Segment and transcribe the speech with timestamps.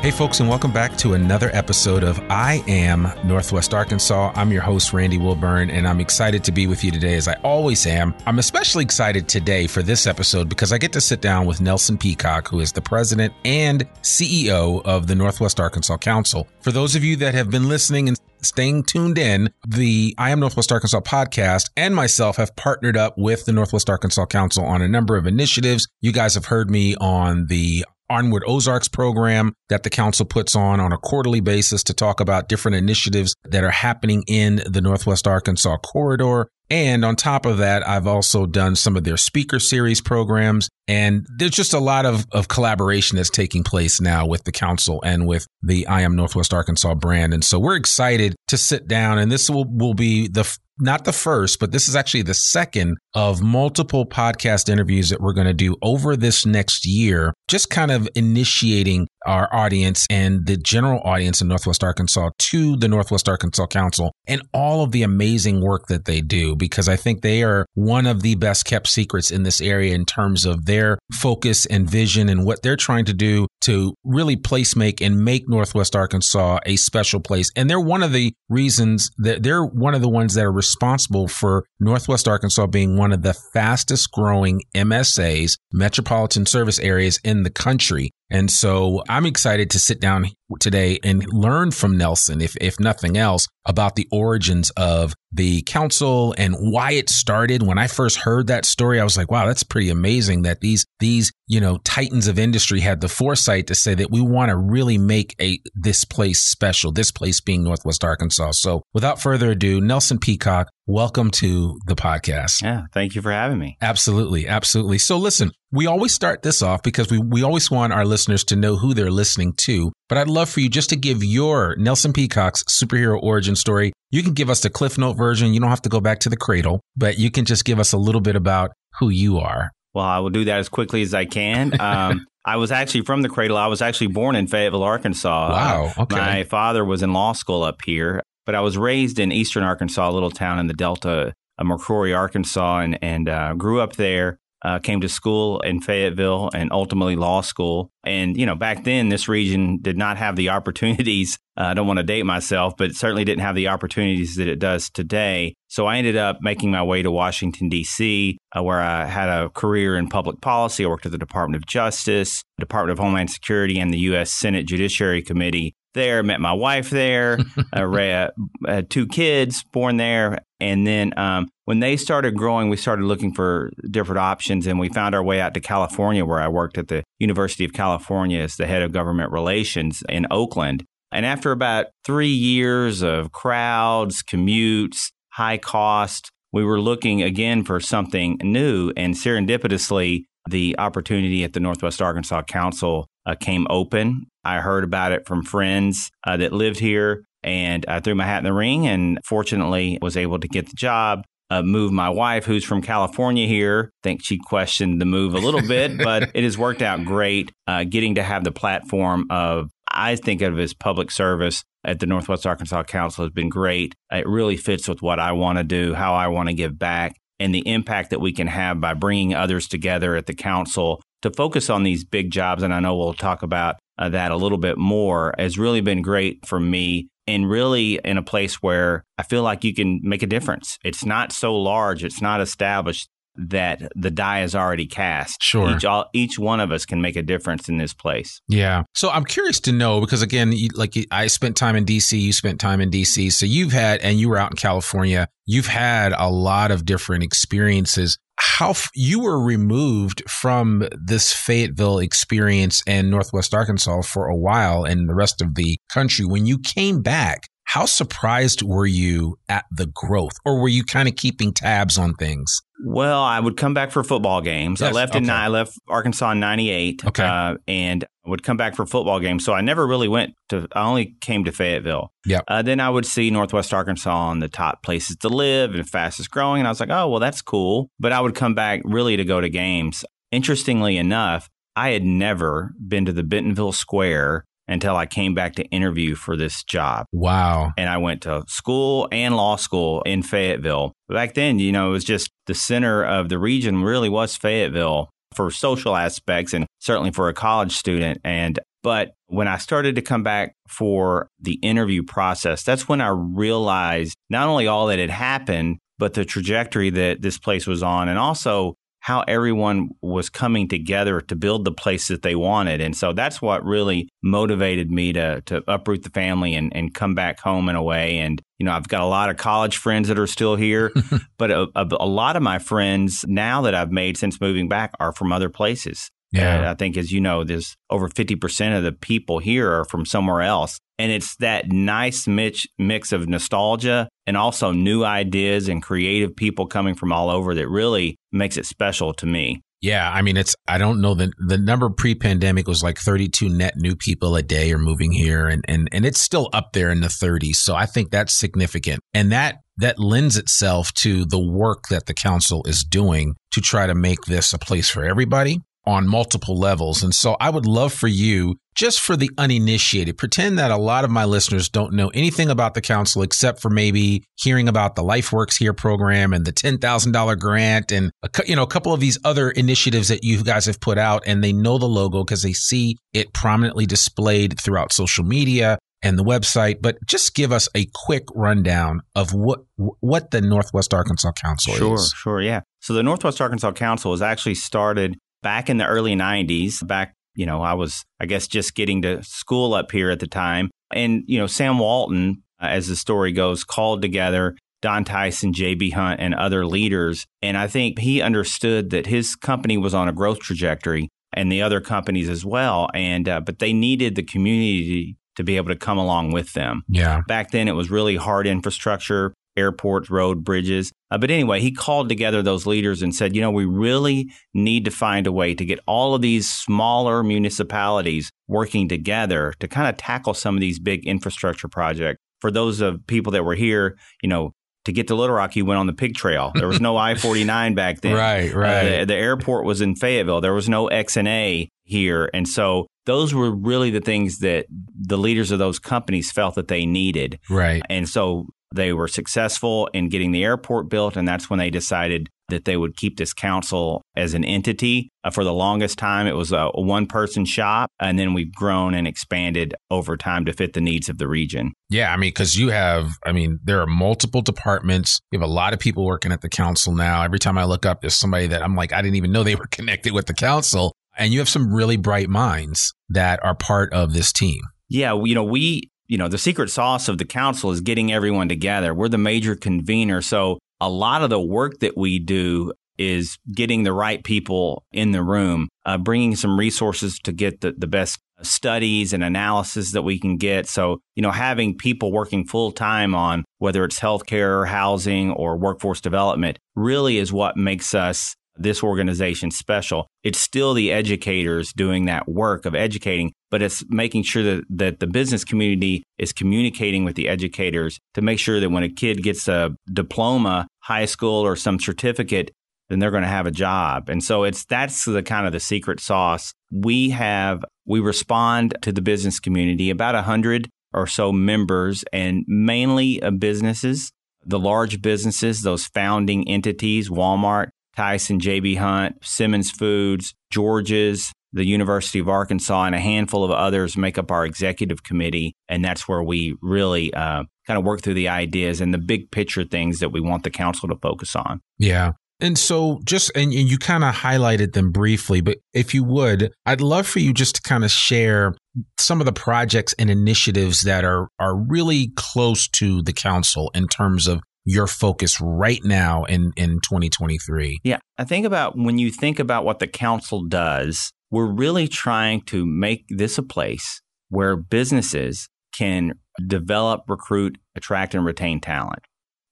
[0.00, 4.30] Hey, folks, and welcome back to another episode of I Am Northwest Arkansas.
[4.36, 7.34] I'm your host, Randy Wilburn, and I'm excited to be with you today, as I
[7.42, 8.14] always am.
[8.24, 11.98] I'm especially excited today for this episode because I get to sit down with Nelson
[11.98, 16.46] Peacock, who is the president and CEO of the Northwest Arkansas Council.
[16.60, 20.38] For those of you that have been listening and staying tuned in, the I Am
[20.38, 24.88] Northwest Arkansas podcast and myself have partnered up with the Northwest Arkansas Council on a
[24.88, 25.88] number of initiatives.
[26.00, 30.80] You guys have heard me on the Onward Ozarks program that the council puts on
[30.80, 35.26] on a quarterly basis to talk about different initiatives that are happening in the Northwest
[35.26, 36.48] Arkansas corridor.
[36.70, 40.68] And on top of that, I've also done some of their speaker series programs.
[40.86, 45.00] And there's just a lot of, of collaboration that's taking place now with the council
[45.02, 47.32] and with the I Am Northwest Arkansas brand.
[47.32, 50.44] And so we're excited to sit down and this will, will be the
[50.80, 55.32] not the first, but this is actually the second of multiple podcast interviews that we're
[55.32, 60.56] going to do over this next year, just kind of initiating our audience and the
[60.56, 65.60] general audience in Northwest Arkansas to the Northwest Arkansas Council and all of the amazing
[65.60, 69.30] work that they do, because I think they are one of the best kept secrets
[69.30, 73.14] in this area in terms of their focus and vision and what they're trying to
[73.14, 77.50] do to really place make and make Northwest Arkansas a special place.
[77.56, 81.28] And they're one of the reasons that they're one of the ones that are responsible
[81.28, 87.50] for Northwest Arkansas being one of the fastest growing MSAs, metropolitan service areas in the
[87.50, 88.10] country.
[88.30, 90.26] And so I'm excited to sit down
[90.60, 96.34] today and learn from Nelson, if, if nothing else, about the origins of the council
[96.36, 97.62] and why it started.
[97.62, 100.86] When I first heard that story, I was like, wow, that's pretty amazing that these,
[101.00, 104.56] these, you know, titans of industry had the foresight to say that we want to
[104.56, 108.52] really make a, this place special, this place being Northwest Arkansas.
[108.52, 112.62] So without further ado, Nelson Peacock, welcome to the podcast.
[112.62, 112.84] Yeah.
[112.94, 113.76] Thank you for having me.
[113.82, 114.48] Absolutely.
[114.48, 114.96] Absolutely.
[114.96, 118.56] So listen, we always start this off because we, we always want our listeners to
[118.56, 119.92] know who they're listening to.
[120.08, 123.92] But I'd love for you just to give your Nelson Peacock's superhero origin story.
[124.10, 125.52] You can give us the Cliff Note version.
[125.52, 127.92] You don't have to go back to the cradle, but you can just give us
[127.92, 129.70] a little bit about who you are.
[129.92, 131.72] Well, I will do that as quickly as I can.
[131.80, 133.58] Um, I was actually from the cradle.
[133.58, 135.50] I was actually born in Fayetteville, Arkansas.
[135.50, 135.92] Wow.
[135.98, 136.16] Okay.
[136.16, 140.08] My father was in law school up here, but I was raised in eastern Arkansas,
[140.08, 144.38] a little town in the Delta, uh, McCrory, Arkansas, and, and uh, grew up there
[144.62, 147.90] uh, came to school in Fayetteville and ultimately law school.
[148.04, 151.38] And, you know, back then, this region did not have the opportunities.
[151.56, 154.58] Uh, I don't want to date myself, but certainly didn't have the opportunities that it
[154.58, 155.54] does today.
[155.68, 159.50] So I ended up making my way to Washington, D.C., uh, where I had a
[159.50, 160.84] career in public policy.
[160.84, 164.32] I worked at the Department of Justice, Department of Homeland Security, and the U.S.
[164.32, 167.38] Senate Judiciary Committee there, met my wife there,
[167.72, 168.28] uh,
[168.66, 170.38] had two kids born there.
[170.60, 174.88] And then um, when they started growing, we started looking for different options and we
[174.88, 178.56] found our way out to California, where I worked at the University of California as
[178.56, 180.84] the head of government relations in Oakland.
[181.12, 187.80] And after about three years of crowds, commutes, high cost, we were looking again for
[187.80, 188.92] something new.
[188.96, 194.26] And serendipitously, the opportunity at the Northwest Arkansas Council uh, came open.
[194.48, 198.38] I heard about it from friends uh, that lived here, and I threw my hat
[198.38, 201.24] in the ring and fortunately was able to get the job.
[201.50, 203.90] Uh, move my wife, who's from California here.
[203.92, 207.52] I think she questioned the move a little bit, but it has worked out great.
[207.66, 212.06] Uh, getting to have the platform of, I think of as public service at the
[212.06, 213.94] Northwest Arkansas Council has been great.
[214.10, 217.16] It really fits with what I want to do, how I want to give back,
[217.38, 221.30] and the impact that we can have by bringing others together at the council to
[221.30, 222.62] focus on these big jobs.
[222.62, 226.02] And I know we'll talk about uh, that a little bit more has really been
[226.02, 230.22] great for me and really in a place where I feel like you can make
[230.22, 230.78] a difference.
[230.84, 235.40] It's not so large, it's not established that the die is already cast.
[235.40, 235.76] Sure.
[235.76, 238.40] Each, all, each one of us can make a difference in this place.
[238.48, 238.82] Yeah.
[238.94, 242.32] So I'm curious to know because again, you, like I spent time in DC, you
[242.32, 243.32] spent time in DC.
[243.32, 247.22] So you've had, and you were out in California, you've had a lot of different
[247.22, 254.36] experiences how f- you were removed from this Fayetteville experience and Northwest Arkansas for a
[254.36, 256.24] while and the rest of the country.
[256.24, 261.06] When you came back, how surprised were you at the growth, or were you kind
[261.06, 262.62] of keeping tabs on things?
[262.82, 264.80] Well, I would come back for football games.
[264.80, 265.22] Yes, I left okay.
[265.22, 267.22] in I left Arkansas in '98, okay.
[267.22, 269.44] uh, and would come back for football games.
[269.44, 270.66] So I never really went to.
[270.72, 272.10] I only came to Fayetteville.
[272.24, 272.40] Yeah.
[272.48, 276.30] Uh, then I would see Northwest Arkansas on the top places to live and fastest
[276.30, 277.90] growing, and I was like, oh well, that's cool.
[278.00, 280.06] But I would come back really to go to games.
[280.32, 285.64] Interestingly enough, I had never been to the Bentonville Square until I came back to
[285.66, 287.06] interview for this job.
[287.12, 287.72] Wow.
[287.76, 290.92] And I went to school and law school in Fayetteville.
[291.08, 295.10] Back then, you know, it was just the center of the region really was Fayetteville
[295.34, 298.20] for social aspects and certainly for a college student.
[298.24, 303.08] And but when I started to come back for the interview process, that's when I
[303.08, 308.08] realized not only all that had happened, but the trajectory that this place was on,
[308.08, 308.74] and also
[309.08, 312.82] how everyone was coming together to build the place that they wanted.
[312.82, 317.14] And so that's what really motivated me to to uproot the family and, and come
[317.14, 318.18] back home in a way.
[318.18, 320.92] And, you know, I've got a lot of college friends that are still here,
[321.38, 324.92] but a, a, a, lot of my friends now that I've made since moving back
[325.00, 326.10] are from other places.
[326.30, 326.70] Yeah.
[326.70, 330.42] I think, as you know, there's over 50% of the people here are from somewhere
[330.42, 330.78] else.
[330.98, 336.66] And it's that nice mix, mix of nostalgia and also new ideas and creative people
[336.66, 339.62] coming from all over that really makes it special to me.
[339.80, 343.74] Yeah, I mean it's I don't know the the number pre-pandemic was like 32 net
[343.76, 347.00] new people a day are moving here and and and it's still up there in
[347.00, 347.54] the 30s.
[347.54, 349.00] So I think that's significant.
[349.14, 353.86] And that that lends itself to the work that the council is doing to try
[353.86, 357.02] to make this a place for everybody on multiple levels.
[357.02, 361.04] And so I would love for you, just for the uninitiated, pretend that a lot
[361.04, 365.02] of my listeners don't know anything about the council except for maybe hearing about the
[365.02, 369.18] LifeWorks Here program and the $10,000 grant and a, you know a couple of these
[369.24, 372.52] other initiatives that you guys have put out and they know the logo because they
[372.52, 377.86] see it prominently displayed throughout social media and the website, but just give us a
[377.94, 382.12] quick rundown of what what the Northwest Arkansas Council sure, is.
[382.14, 382.60] Sure, sure, yeah.
[382.80, 387.46] So the Northwest Arkansas Council was actually started back in the early 90s, back, you
[387.46, 390.70] know, I was, I guess, just getting to school up here at the time.
[390.92, 395.92] And, you know, Sam Walton uh, as the story goes, called together Don Tyson, JB
[395.92, 397.24] Hunt, and other leaders.
[397.42, 401.62] And I think he understood that his company was on a growth trajectory and the
[401.62, 402.88] other companies as well.
[402.94, 406.82] And, uh, but they needed the community to be able to come along with them.
[406.88, 407.22] Yeah.
[407.28, 410.92] Back then, it was really hard infrastructure, airports, road, bridges.
[411.10, 414.84] Uh, but anyway, he called together those leaders and said, you know, we really need
[414.84, 419.88] to find a way to get all of these smaller municipalities working together to kind
[419.88, 422.20] of tackle some of these big infrastructure projects.
[422.40, 424.52] For those of people that were here, you know,
[424.84, 426.52] to get to Little Rock, you went on the pig trail.
[426.54, 428.14] There was no I 49 back then.
[428.14, 428.70] Right, right.
[428.70, 430.40] Uh, the, the, airport was in Fayetteville.
[430.40, 432.30] There was no XNA here.
[432.32, 436.68] And so those were really the things that the leaders of those companies felt that
[436.68, 437.38] they needed.
[437.50, 437.82] Right.
[437.88, 442.28] And so they were successful in getting the airport built, and that's when they decided
[442.48, 445.10] that they would keep this council as an entity.
[445.22, 448.94] Uh, for the longest time, it was a, one person shop, and then we've grown
[448.94, 451.72] and expanded over time to fit the needs of the region.
[451.90, 455.20] Yeah, I mean, because you have, I mean, there are multiple departments.
[455.30, 457.22] You have a lot of people working at the council now.
[457.22, 459.54] Every time I look up, there's somebody that I'm like, I didn't even know they
[459.54, 460.94] were connected with the council.
[461.16, 464.60] And you have some really bright minds that are part of this team.
[464.88, 468.48] Yeah, you know, we you know, the secret sauce of the council is getting everyone
[468.48, 468.94] together.
[468.94, 470.22] We're the major convener.
[470.22, 475.12] So a lot of the work that we do is getting the right people in
[475.12, 480.02] the room, uh, bringing some resources to get the, the best studies and analysis that
[480.02, 480.66] we can get.
[480.66, 486.00] So, you know, having people working full time on whether it's healthcare, housing, or workforce
[486.00, 490.08] development really is what makes us this organization special.
[490.22, 495.00] It's still the educators doing that work of educating, but it's making sure that, that
[495.00, 499.22] the business community is communicating with the educators to make sure that when a kid
[499.22, 502.50] gets a diploma, high school, or some certificate,
[502.88, 504.08] then they're going to have a job.
[504.08, 506.52] And so it's that's the kind of the secret sauce.
[506.72, 512.44] We have we respond to the business community about a hundred or so members and
[512.46, 514.10] mainly businesses,
[514.44, 522.20] the large businesses, those founding entities, Walmart, Tyson, JB Hunt, Simmons Foods, George's, the University
[522.20, 525.56] of Arkansas, and a handful of others make up our executive committee.
[525.68, 529.32] And that's where we really uh, kind of work through the ideas and the big
[529.32, 531.60] picture things that we want the council to focus on.
[531.76, 532.12] Yeah.
[532.40, 536.80] And so, just, and, you kind of highlighted them briefly, but if you would, I'd
[536.80, 538.54] love for you just to kind of share
[538.96, 543.88] some of the projects and initiatives that are, are really close to the council in
[543.88, 547.80] terms of your focus right now in, in 2023?
[547.84, 552.42] Yeah, I think about when you think about what the council does, we're really trying
[552.42, 556.12] to make this a place where businesses can
[556.46, 559.00] develop, recruit, attract, and retain talent.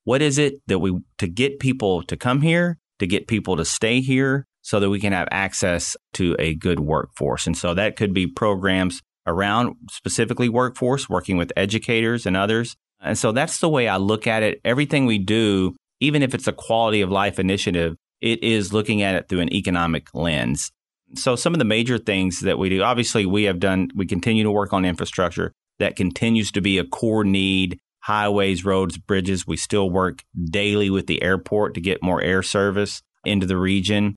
[0.04, 3.64] What is it that we, to get people to come here, to get people to
[3.64, 7.46] stay here, so that we can have access to a good workforce?
[7.46, 13.16] And so that could be programs around specifically workforce, working with educators and others and
[13.18, 14.60] so that's the way I look at it.
[14.64, 19.14] Everything we do, even if it's a quality of life initiative, it is looking at
[19.14, 20.70] it through an economic lens.
[21.14, 24.42] So some of the major things that we do, obviously we have done, we continue
[24.42, 27.78] to work on infrastructure that continues to be a core need.
[28.00, 29.48] Highways, roads, bridges.
[29.48, 34.14] We still work daily with the airport to get more air service into the region.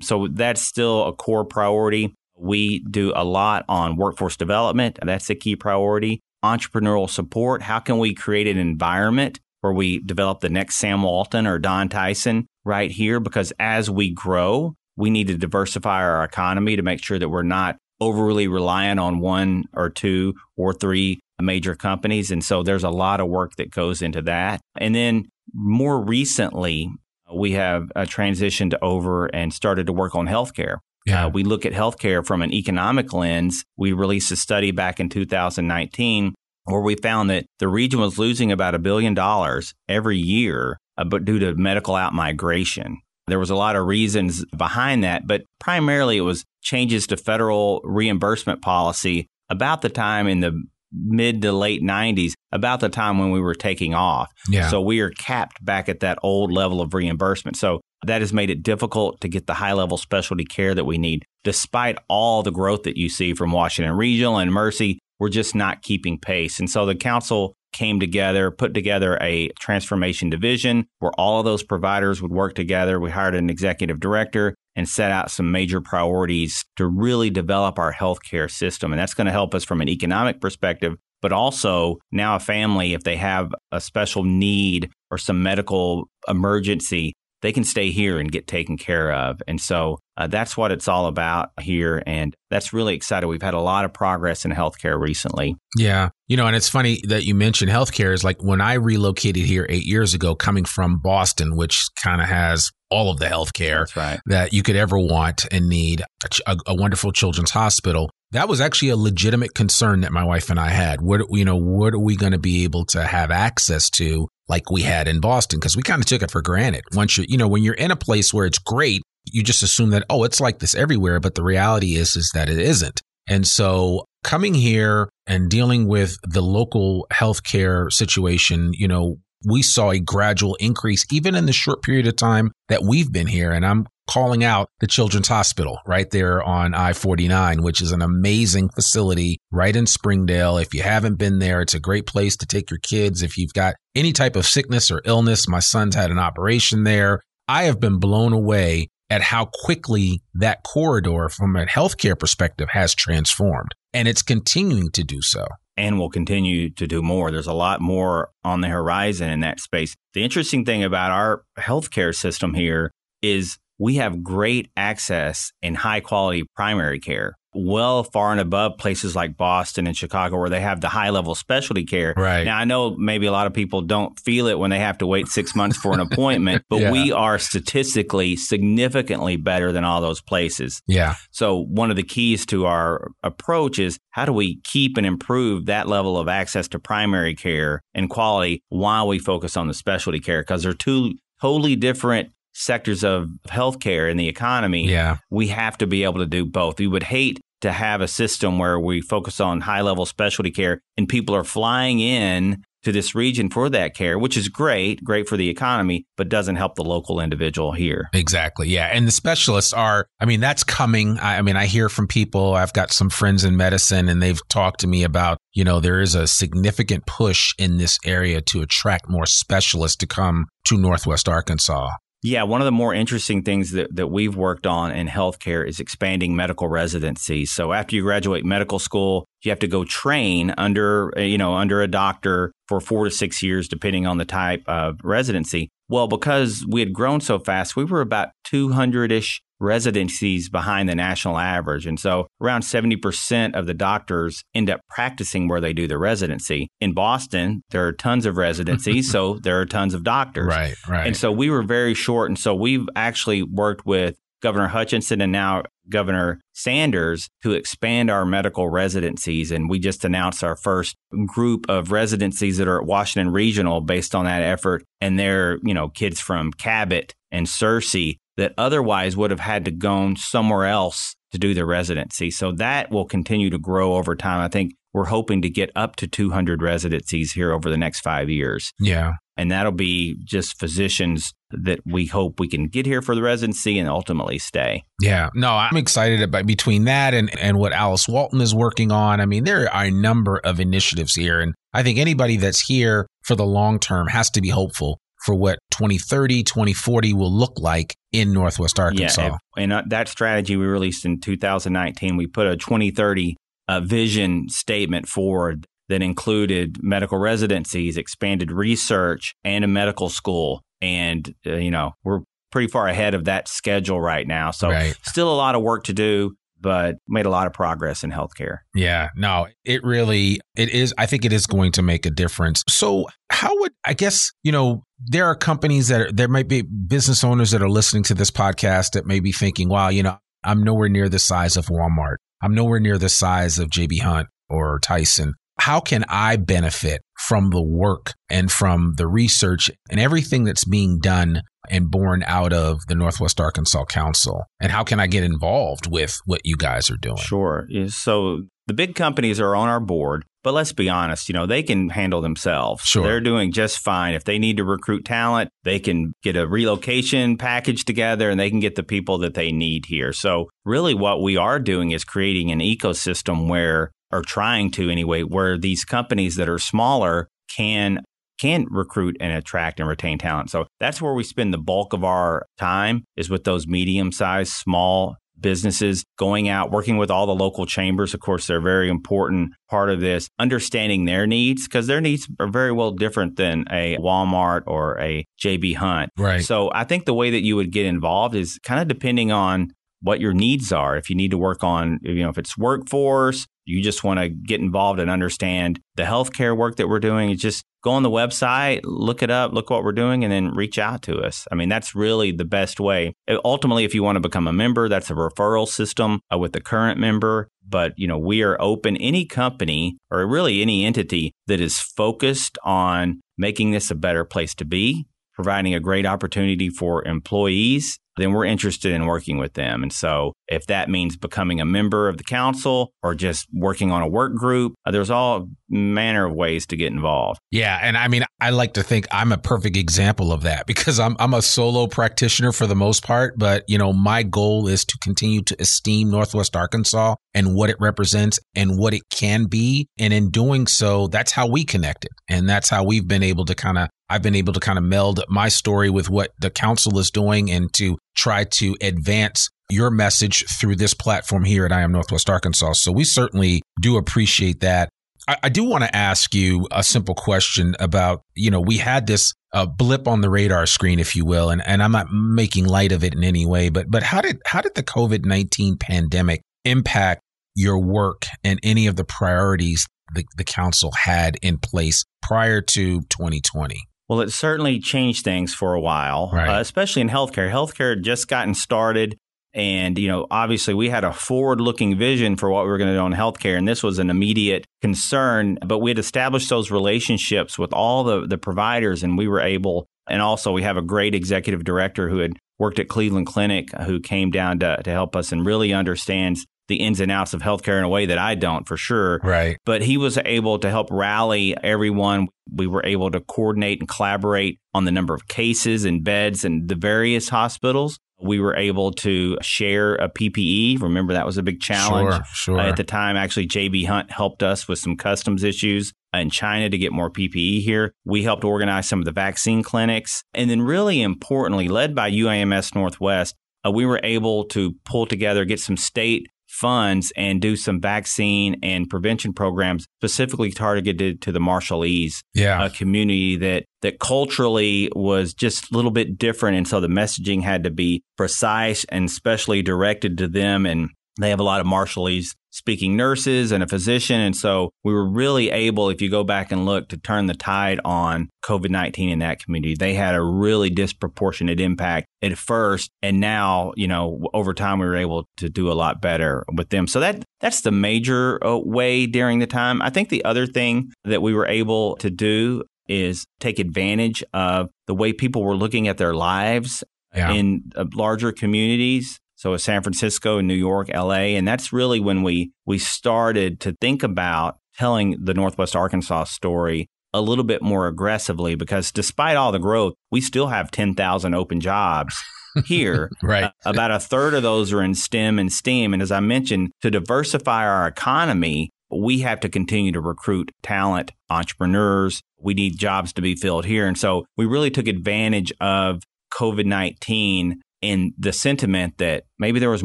[0.00, 2.14] So that's still a core priority.
[2.36, 4.98] We do a lot on workforce development.
[5.02, 7.62] That's a key priority entrepreneurial support?
[7.62, 11.88] How can we create an environment where we develop the next Sam Walton or Don
[11.88, 13.18] Tyson right here?
[13.18, 17.42] Because as we grow, we need to diversify our economy to make sure that we're
[17.42, 22.30] not overly reliant on one or two or three major companies.
[22.30, 24.60] And so there's a lot of work that goes into that.
[24.78, 26.90] And then more recently,
[27.32, 30.78] we have uh, transitioned over and started to work on healthcare.
[31.04, 31.26] Yeah.
[31.26, 33.64] Uh, we look at healthcare from an economic lens.
[33.76, 36.34] We released a study back in 2019
[36.64, 41.04] where we found that the region was losing about a billion dollars every year, uh,
[41.04, 42.96] but due to medical outmigration.
[43.26, 47.80] There was a lot of reasons behind that, but primarily it was changes to federal
[47.84, 53.30] reimbursement policy about the time in the mid to late 90s, about the time when
[53.30, 54.30] we were taking off.
[54.48, 54.68] Yeah.
[54.68, 57.56] So we are capped back at that old level of reimbursement.
[57.56, 60.98] So that has made it difficult to get the high level specialty care that we
[60.98, 61.24] need.
[61.42, 65.82] Despite all the growth that you see from Washington Regional and Mercy, we're just not
[65.82, 66.58] keeping pace.
[66.58, 71.62] And so the council came together, put together a transformation division where all of those
[71.62, 73.00] providers would work together.
[73.00, 77.92] We hired an executive director and set out some major priorities to really develop our
[77.92, 78.92] healthcare system.
[78.92, 82.94] And that's going to help us from an economic perspective, but also now a family,
[82.94, 87.12] if they have a special need or some medical emergency,
[87.44, 89.42] they can stay here and get taken care of.
[89.46, 92.02] And so uh, that's what it's all about here.
[92.06, 93.28] And that's really exciting.
[93.28, 95.54] We've had a lot of progress in healthcare recently.
[95.76, 96.08] Yeah.
[96.26, 99.66] You know, and it's funny that you mentioned healthcare is like when I relocated here
[99.68, 104.20] eight years ago, coming from Boston, which kind of has all of the healthcare right.
[104.24, 106.02] that you could ever want and need,
[106.46, 108.08] a, a, wonderful children's hospital.
[108.30, 111.02] That was actually a legitimate concern that my wife and I had.
[111.02, 114.70] What you know, what are we going to be able to have access to like
[114.70, 115.58] we had in Boston?
[115.58, 116.82] Because we kind of took it for granted.
[116.92, 119.90] Once you you know, when you're in a place where it's great, you just assume
[119.90, 121.20] that oh, it's like this everywhere.
[121.20, 123.00] But the reality is is that it isn't.
[123.26, 129.90] And so coming here and dealing with the local healthcare situation, you know, we saw
[129.90, 133.52] a gradual increase even in the short period of time that we've been here.
[133.52, 138.02] And I'm calling out the Children's Hospital right there on I 49, which is an
[138.02, 140.58] amazing facility right in Springdale.
[140.58, 143.22] If you haven't been there, it's a great place to take your kids.
[143.22, 147.20] If you've got any type of sickness or illness, my son's had an operation there.
[147.48, 152.94] I have been blown away at how quickly that corridor from a healthcare perspective has
[152.94, 153.74] transformed.
[153.92, 155.46] And it's continuing to do so.
[155.76, 157.30] And will continue to do more.
[157.30, 159.94] There's a lot more on the horizon in that space.
[160.14, 162.90] The interesting thing about our healthcare system here
[163.22, 169.14] is we have great access and high quality primary care well far and above places
[169.14, 172.14] like Boston and Chicago where they have the high level specialty care.
[172.16, 172.44] Right.
[172.44, 175.06] Now I know maybe a lot of people don't feel it when they have to
[175.06, 176.90] wait 6 months for an appointment, but yeah.
[176.90, 180.80] we are statistically significantly better than all those places.
[180.86, 181.16] Yeah.
[181.30, 185.66] So one of the keys to our approach is how do we keep and improve
[185.66, 190.20] that level of access to primary care and quality while we focus on the specialty
[190.20, 195.18] care because they're two totally different sectors of healthcare and the economy, yeah.
[195.30, 196.78] we have to be able to do both.
[196.78, 200.80] We would hate to have a system where we focus on high level specialty care
[200.96, 205.28] and people are flying in to this region for that care, which is great, great
[205.28, 208.08] for the economy, but doesn't help the local individual here.
[208.12, 208.68] Exactly.
[208.68, 208.86] Yeah.
[208.92, 211.18] And the specialists are, I mean, that's coming.
[211.18, 214.40] I, I, mean, I hear from people, I've got some friends in medicine and they've
[214.48, 218.60] talked to me about, you know, there is a significant push in this area to
[218.60, 221.88] attract more specialists to come to Northwest Arkansas.
[222.26, 225.78] Yeah, one of the more interesting things that, that we've worked on in healthcare is
[225.78, 227.44] expanding medical residency.
[227.44, 231.52] So after you graduate medical school, you have to go train under, eh, you know,
[231.52, 235.68] under a doctor for four to six years, depending on the type of residency.
[235.90, 240.94] Well, because we had grown so fast, we were about 200 ish residencies behind the
[240.94, 241.86] national average.
[241.86, 246.68] And so around 70% of the doctors end up practicing where they do the residency.
[246.80, 250.46] In Boston, there are tons of residencies, so there are tons of doctors.
[250.46, 251.06] Right, right.
[251.06, 252.30] And so we were very short.
[252.30, 258.26] And so we've actually worked with Governor Hutchinson and now Governor Sanders to expand our
[258.26, 259.50] medical residencies.
[259.50, 260.96] And we just announced our first
[261.26, 264.84] group of residencies that are at Washington Regional based on that effort.
[265.00, 269.70] And they're, you know, kids from Cabot and Searcy that otherwise would have had to
[269.70, 272.30] go somewhere else to do their residency.
[272.30, 274.40] So that will continue to grow over time.
[274.40, 278.30] I think we're hoping to get up to 200 residencies here over the next five
[278.30, 278.72] years.
[278.78, 279.14] Yeah.
[279.36, 283.80] And that'll be just physicians that we hope we can get here for the residency
[283.80, 284.84] and ultimately stay.
[285.00, 285.30] Yeah.
[285.34, 289.20] No, I'm excited about between that and, and what Alice Walton is working on.
[289.20, 291.40] I mean, there are a number of initiatives here.
[291.40, 295.34] And I think anybody that's here for the long term has to be hopeful for
[295.34, 299.22] what 2030, 2040 will look like in Northwest Arkansas.
[299.22, 304.48] Yeah, and uh, that strategy we released in 2019, we put a 2030 uh, vision
[304.48, 310.62] statement forward that included medical residencies, expanded research, and a medical school.
[310.80, 312.20] And, uh, you know, we're
[312.52, 314.50] pretty far ahead of that schedule right now.
[314.52, 314.96] So, right.
[315.02, 318.60] still a lot of work to do but made a lot of progress in healthcare.
[318.74, 322.64] Yeah, no, it really it is I think it is going to make a difference.
[322.68, 326.62] So, how would I guess, you know, there are companies that are, there might be
[326.62, 330.18] business owners that are listening to this podcast that may be thinking, "Wow, you know,
[330.42, 332.16] I'm nowhere near the size of Walmart.
[332.42, 335.34] I'm nowhere near the size of JB Hunt or Tyson.
[335.58, 340.98] How can I benefit from the work and from the research and everything that's being
[340.98, 344.44] done and born out of the Northwest Arkansas Council?
[344.60, 347.16] And how can I get involved with what you guys are doing?
[347.16, 347.66] Sure.
[347.88, 351.62] So the big companies are on our board, but let's be honest, you know, they
[351.62, 352.82] can handle themselves.
[352.82, 353.04] Sure.
[353.04, 354.14] They're doing just fine.
[354.14, 358.50] If they need to recruit talent, they can get a relocation package together and they
[358.50, 360.12] can get the people that they need here.
[360.12, 365.22] So really what we are doing is creating an ecosystem where or trying to anyway,
[365.22, 368.00] where these companies that are smaller can
[368.40, 370.50] can recruit and attract and retain talent.
[370.50, 374.52] So that's where we spend the bulk of our time is with those medium sized,
[374.52, 378.14] small businesses, going out, working with all the local chambers.
[378.14, 382.28] Of course, they're a very important part of this, understanding their needs because their needs
[382.40, 386.10] are very well different than a Walmart or a JB Hunt.
[386.18, 386.42] Right.
[386.42, 389.72] So I think the way that you would get involved is kind of depending on
[390.00, 390.96] what your needs are.
[390.96, 394.28] If you need to work on, you know, if it's workforce, you just want to
[394.28, 397.36] get involved and understand the healthcare work that we're doing.
[397.36, 400.78] Just go on the website, look it up, look what we're doing, and then reach
[400.78, 401.46] out to us.
[401.50, 403.14] I mean, that's really the best way.
[403.44, 406.60] Ultimately, if you want to become a member, that's a referral system uh, with the
[406.60, 407.48] current member.
[407.66, 412.58] But, you know, we are open any company or really any entity that is focused
[412.64, 418.32] on making this a better place to be, providing a great opportunity for employees then
[418.32, 419.82] we're interested in working with them.
[419.82, 424.02] And so if that means becoming a member of the council or just working on
[424.02, 427.40] a work group, uh, there's all manner of ways to get involved.
[427.50, 431.00] Yeah, and I mean I like to think I'm a perfect example of that because
[431.00, 434.84] I'm I'm a solo practitioner for the most part, but you know, my goal is
[434.84, 439.88] to continue to esteem Northwest Arkansas and what it represents and what it can be,
[439.98, 442.10] and in doing so, that's how we connected.
[442.28, 444.84] And that's how we've been able to kind of I've been able to kind of
[444.84, 449.90] meld my story with what the council is doing and to try to advance your
[449.90, 452.74] message through this platform here at I Am Northwest Arkansas.
[452.74, 454.90] So we certainly do appreciate that.
[455.26, 459.06] I, I do want to ask you a simple question about, you know, we had
[459.06, 462.66] this uh, blip on the radar screen, if you will, and, and I'm not making
[462.66, 465.78] light of it in any way, but but how did how did the COVID nineteen
[465.78, 467.22] pandemic impact
[467.54, 473.00] your work and any of the priorities the, the council had in place prior to
[473.02, 473.76] 2020?
[474.08, 476.58] Well, it certainly changed things for a while, right.
[476.58, 477.50] uh, especially in healthcare.
[477.50, 479.16] Healthcare had just gotten started.
[479.54, 482.90] And, you know, obviously we had a forward looking vision for what we were going
[482.90, 483.56] to do in healthcare.
[483.56, 488.26] And this was an immediate concern, but we had established those relationships with all the,
[488.26, 492.18] the providers and we were able, and also we have a great executive director who
[492.18, 496.44] had worked at Cleveland Clinic who came down to, to help us and really understands
[496.68, 499.20] the ins and outs of healthcare in a way that I don't for sure.
[499.22, 499.58] Right.
[499.64, 502.28] But he was able to help rally everyone.
[502.52, 506.66] We were able to coordinate and collaborate on the number of cases and beds in
[506.66, 507.98] the various hospitals.
[508.22, 510.80] We were able to share a PPE.
[510.80, 512.14] Remember, that was a big challenge.
[512.14, 512.60] Sure, sure.
[512.60, 516.70] Uh, at the time, actually, JB Hunt helped us with some customs issues in China
[516.70, 517.92] to get more PPE here.
[518.04, 520.22] We helped organize some of the vaccine clinics.
[520.32, 523.34] And then, really importantly, led by UAMS Northwest,
[523.66, 528.56] uh, we were able to pull together, get some state funds and do some vaccine
[528.62, 532.68] and prevention programs specifically targeted to the Marshallese yeah.
[532.68, 537.64] community that that culturally was just a little bit different and so the messaging had
[537.64, 542.34] to be precise and specially directed to them and they have a lot of Marshallese
[542.50, 544.20] speaking nurses and a physician.
[544.20, 547.34] And so we were really able, if you go back and look, to turn the
[547.34, 549.74] tide on COVID 19 in that community.
[549.74, 552.90] They had a really disproportionate impact at first.
[553.02, 556.68] And now, you know, over time, we were able to do a lot better with
[556.68, 556.86] them.
[556.86, 559.82] So that that's the major uh, way during the time.
[559.82, 564.70] I think the other thing that we were able to do is take advantage of
[564.86, 567.32] the way people were looking at their lives yeah.
[567.32, 571.36] in uh, larger communities so San Francisco, New York, LA.
[571.36, 576.86] And that's really when we, we started to think about telling the Northwest Arkansas story
[577.12, 581.60] a little bit more aggressively because despite all the growth, we still have 10,000 open
[581.60, 582.16] jobs
[582.64, 583.10] here.
[583.22, 583.44] right.
[583.44, 585.92] Uh, about a third of those are in STEM and STEAM.
[585.92, 591.12] And as I mentioned, to diversify our economy, we have to continue to recruit talent,
[591.28, 592.22] entrepreneurs.
[592.40, 593.86] We need jobs to be filled here.
[593.86, 596.02] And so we really took advantage of
[596.32, 599.84] COVID 19 in the sentiment that maybe there was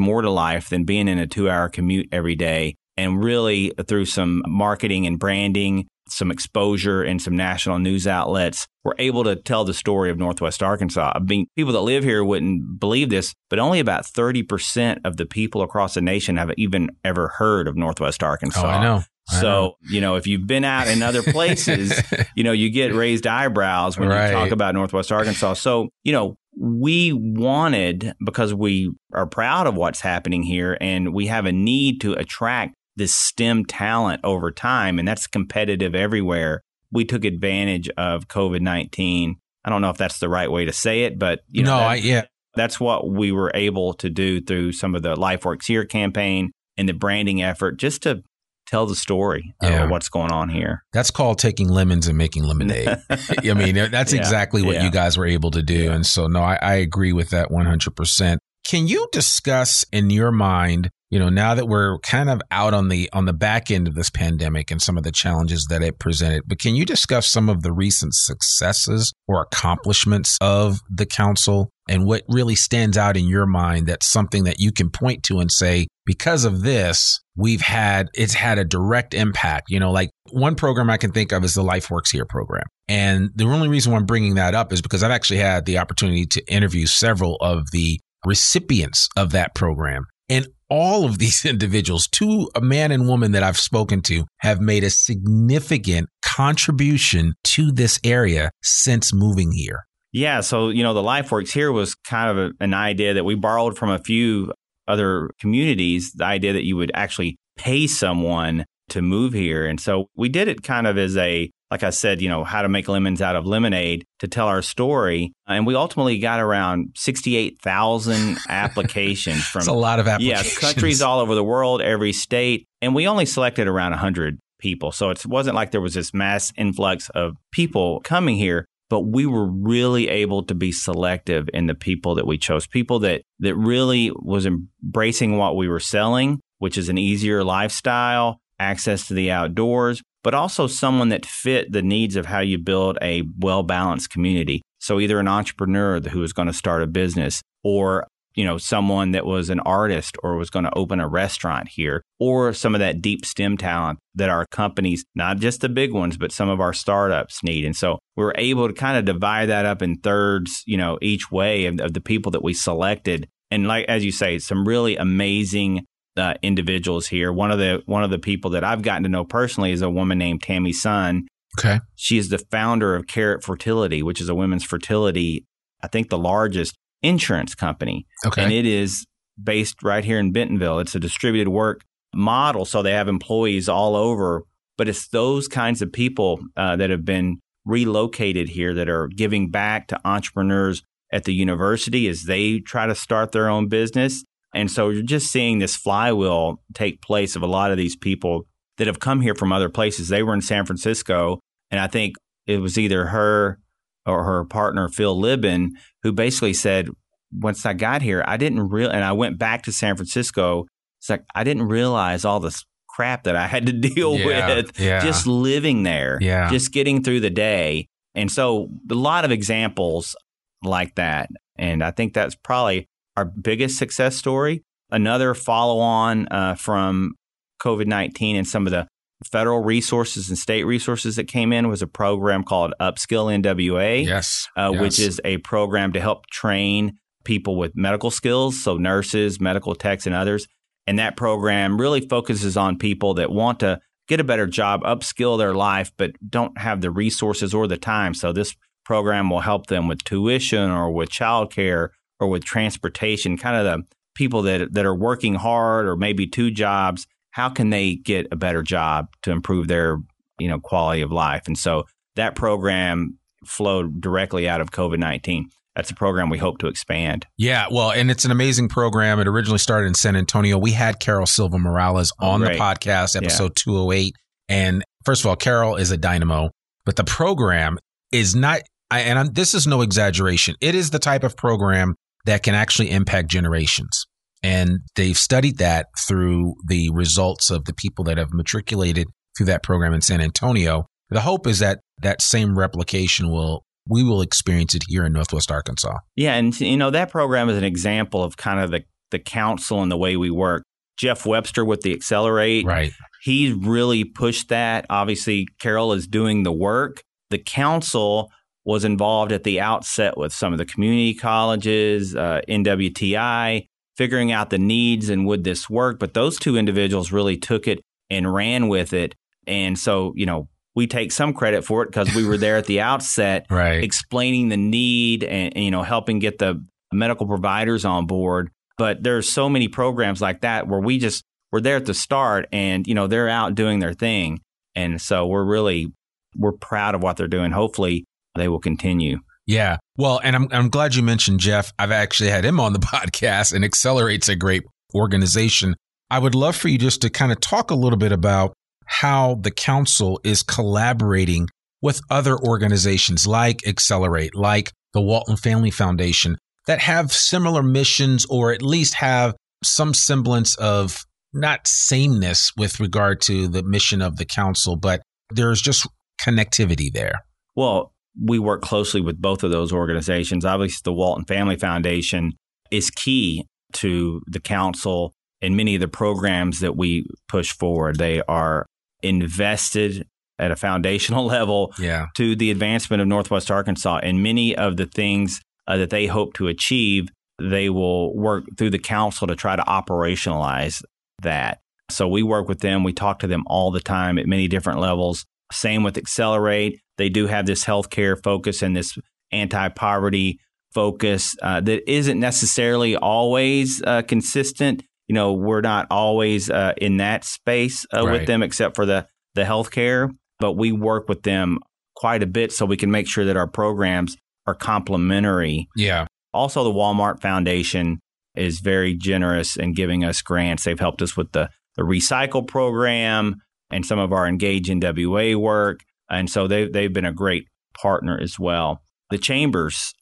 [0.00, 2.76] more to life than being in a two hour commute every day.
[2.96, 8.94] And really, through some marketing and branding, some exposure and some national news outlets, we're
[8.98, 11.12] able to tell the story of Northwest Arkansas.
[11.14, 15.26] I mean, people that live here wouldn't believe this, but only about 30% of the
[15.26, 18.62] people across the nation have even ever heard of Northwest Arkansas.
[18.62, 19.02] Oh, I know.
[19.38, 21.92] So, you know, if you've been out in other places,
[22.34, 24.26] you know, you get raised eyebrows when right.
[24.26, 25.54] you talk about Northwest Arkansas.
[25.54, 31.26] So, you know, we wanted, because we are proud of what's happening here and we
[31.26, 36.62] have a need to attract this STEM talent over time, and that's competitive everywhere.
[36.92, 39.36] We took advantage of COVID 19.
[39.64, 41.78] I don't know if that's the right way to say it, but you know, no,
[41.78, 42.24] that, I, yeah.
[42.54, 46.88] that's what we were able to do through some of the LifeWorks Here campaign and
[46.88, 48.22] the branding effort just to
[48.70, 49.84] tell the story yeah.
[49.84, 50.84] of what's going on here.
[50.92, 52.88] That's called taking lemons and making lemonade.
[53.10, 54.18] I mean, that's yeah.
[54.18, 54.84] exactly what yeah.
[54.84, 55.90] you guys were able to do.
[55.90, 58.38] And so, no, I, I agree with that 100%.
[58.64, 62.88] Can you discuss in your mind you know, now that we're kind of out on
[62.88, 65.98] the on the back end of this pandemic and some of the challenges that it
[65.98, 71.70] presented, but can you discuss some of the recent successes or accomplishments of the council
[71.88, 75.40] and what really stands out in your mind that's something that you can point to
[75.40, 79.70] and say because of this we've had it's had a direct impact.
[79.70, 82.64] You know like one program i can think of is the life works here program.
[82.88, 85.78] And the only reason why i'm bringing that up is because i've actually had the
[85.78, 90.04] opportunity to interview several of the recipients of that program.
[90.28, 94.60] And all of these individuals, two a man and woman that I've spoken to, have
[94.60, 99.84] made a significant contribution to this area since moving here.
[100.12, 103.36] Yeah, so you know, the LifeWorks here was kind of a, an idea that we
[103.36, 104.52] borrowed from a few
[104.88, 106.12] other communities.
[106.12, 110.48] The idea that you would actually pay someone to move here, and so we did
[110.48, 113.36] it kind of as a like I said, you know, how to make lemons out
[113.36, 115.32] of lemonade to tell our story.
[115.46, 120.52] And we ultimately got around 68,000 applications from a lot of applications.
[120.52, 122.66] Yeah, countries all over the world, every state.
[122.82, 124.90] And we only selected around 100 people.
[124.90, 129.24] So it wasn't like there was this mass influx of people coming here, but we
[129.24, 132.66] were really able to be selective in the people that we chose.
[132.66, 138.38] People that that really was embracing what we were selling, which is an easier lifestyle,
[138.58, 142.98] access to the outdoors, but also someone that fit the needs of how you build
[143.00, 144.60] a well balanced community.
[144.80, 149.12] So either an entrepreneur who was going to start a business or you know someone
[149.12, 152.78] that was an artist or was going to open a restaurant here or some of
[152.78, 156.60] that deep STEM talent that our companies not just the big ones but some of
[156.60, 159.96] our startups need and so we were able to kind of divide that up in
[159.96, 164.04] thirds you know each way of, of the people that we selected and like as
[164.04, 167.32] you say some really amazing uh, individuals here.
[167.32, 169.90] One of the one of the people that I've gotten to know personally is a
[169.90, 171.26] woman named Tammy Sun.
[171.58, 175.44] Okay, she is the founder of Carrot Fertility, which is a women's fertility,
[175.82, 178.06] I think the largest insurance company.
[178.26, 179.04] Okay, and it is
[179.42, 180.78] based right here in Bentonville.
[180.78, 181.82] It's a distributed work
[182.14, 184.44] model, so they have employees all over.
[184.76, 189.50] But it's those kinds of people uh, that have been relocated here that are giving
[189.50, 194.70] back to entrepreneurs at the university as they try to start their own business and
[194.70, 198.46] so you're just seeing this flywheel take place of a lot of these people
[198.78, 200.08] that have come here from other places.
[200.08, 203.60] They were in San Francisco, and I think it was either her
[204.06, 206.88] or her partner, Phil Libin, who basically said,
[207.32, 210.66] once I got here, I didn't real, and I went back to San Francisco.
[210.98, 214.80] It's like I didn't realize all this crap that I had to deal yeah, with
[214.80, 215.00] yeah.
[215.00, 216.50] just living there, yeah.
[216.50, 217.88] just getting through the day.
[218.14, 220.16] And so a lot of examples
[220.62, 221.30] like that.
[221.56, 224.62] And I think that's probably our biggest success story.
[224.90, 227.14] Another follow on uh, from
[227.62, 228.88] COVID 19 and some of the
[229.24, 234.04] federal resources and state resources that came in was a program called Upskill NWA.
[234.04, 234.80] Yes, uh, yes.
[234.80, 240.06] Which is a program to help train people with medical skills, so nurses, medical techs,
[240.06, 240.46] and others.
[240.86, 245.38] And that program really focuses on people that want to get a better job, upskill
[245.38, 248.12] their life, but don't have the resources or the time.
[248.14, 253.56] So this program will help them with tuition or with childcare or with transportation, kind
[253.56, 257.94] of the people that that are working hard or maybe two jobs, how can they
[257.94, 259.98] get a better job to improve their,
[260.38, 261.46] you know, quality of life?
[261.46, 261.84] And so
[262.16, 265.44] that program flowed directly out of COVID-19.
[265.76, 267.26] That's a program we hope to expand.
[267.38, 269.20] Yeah, well, and it's an amazing program.
[269.20, 270.58] It originally started in San Antonio.
[270.58, 273.72] We had Carol Silva Morales on oh, the podcast, episode yeah.
[273.72, 274.14] 208.
[274.48, 276.50] And first of all, Carol is a dynamo,
[276.84, 277.78] but the program
[278.10, 280.56] is not I, and I'm, this is no exaggeration.
[280.60, 281.94] It is the type of program
[282.26, 284.06] that can actually impact generations.
[284.42, 289.06] And they've studied that through the results of the people that have matriculated
[289.36, 290.86] through that program in San Antonio.
[291.10, 295.50] The hope is that that same replication will we will experience it here in Northwest
[295.50, 295.96] Arkansas.
[296.16, 299.82] Yeah, and you know that program is an example of kind of the the council
[299.82, 300.62] and the way we work.
[300.96, 302.92] Jeff Webster with the Excelerate, right?
[303.22, 304.86] He's really pushed that.
[304.90, 307.02] Obviously, Carol is doing the work.
[307.30, 308.30] The council
[308.64, 313.66] was involved at the outset with some of the community colleges, uh, NWTI,
[313.96, 315.98] figuring out the needs and would this work.
[315.98, 319.14] But those two individuals really took it and ran with it.
[319.46, 320.48] And so, you know,
[320.80, 323.84] we take some credit for it because we were there at the outset, right.
[323.84, 328.50] explaining the need and, and, you know, helping get the medical providers on board.
[328.78, 332.48] But there's so many programs like that where we just we're there at the start
[332.50, 334.40] and, you know, they're out doing their thing.
[334.74, 335.92] And so we're really
[336.34, 337.50] we're proud of what they're doing.
[337.50, 339.18] Hopefully they will continue.
[339.46, 339.76] Yeah.
[339.98, 341.74] Well, and I'm I'm glad you mentioned Jeff.
[341.78, 344.62] I've actually had him on the podcast and Excelerate's a great
[344.94, 345.74] organization.
[346.10, 348.54] I would love for you just to kind of talk a little bit about
[348.90, 351.48] how the council is collaborating
[351.80, 358.52] with other organizations like Excelerate, like the Walton Family Foundation that have similar missions or
[358.52, 364.24] at least have some semblance of not sameness with regard to the mission of the
[364.24, 365.00] council, but
[365.30, 365.88] there's just
[366.20, 367.20] connectivity there.
[367.54, 370.44] Well, we work closely with both of those organizations.
[370.44, 372.32] Obviously, the Walton Family Foundation
[372.72, 377.98] is key to the council and many of the programs that we push forward.
[377.98, 378.66] They are
[379.02, 380.06] invested
[380.38, 382.06] at a foundational level yeah.
[382.16, 384.00] to the advancement of Northwest Arkansas.
[384.02, 387.08] And many of the things uh, that they hope to achieve,
[387.38, 390.82] they will work through the council to try to operationalize
[391.22, 391.60] that.
[391.90, 392.84] So we work with them.
[392.84, 395.24] We talk to them all the time at many different levels.
[395.52, 396.80] Same with Excelerate.
[396.96, 398.96] They do have this healthcare focus and this
[399.32, 400.38] anti poverty
[400.72, 404.84] focus uh, that isn't necessarily always uh, consistent.
[405.10, 408.12] You know, we're not always uh, in that space uh, right.
[408.12, 410.08] with them, except for the the healthcare.
[410.38, 411.58] But we work with them
[411.96, 415.66] quite a bit so we can make sure that our programs are complementary.
[415.74, 416.06] Yeah.
[416.32, 417.98] Also, the Walmart Foundation
[418.36, 420.62] is very generous in giving us grants.
[420.62, 423.34] They've helped us with the, the recycle program
[423.68, 425.80] and some of our Engage in WA work.
[426.08, 428.80] And so they've, they've been a great partner as well.
[429.10, 429.92] The chambers,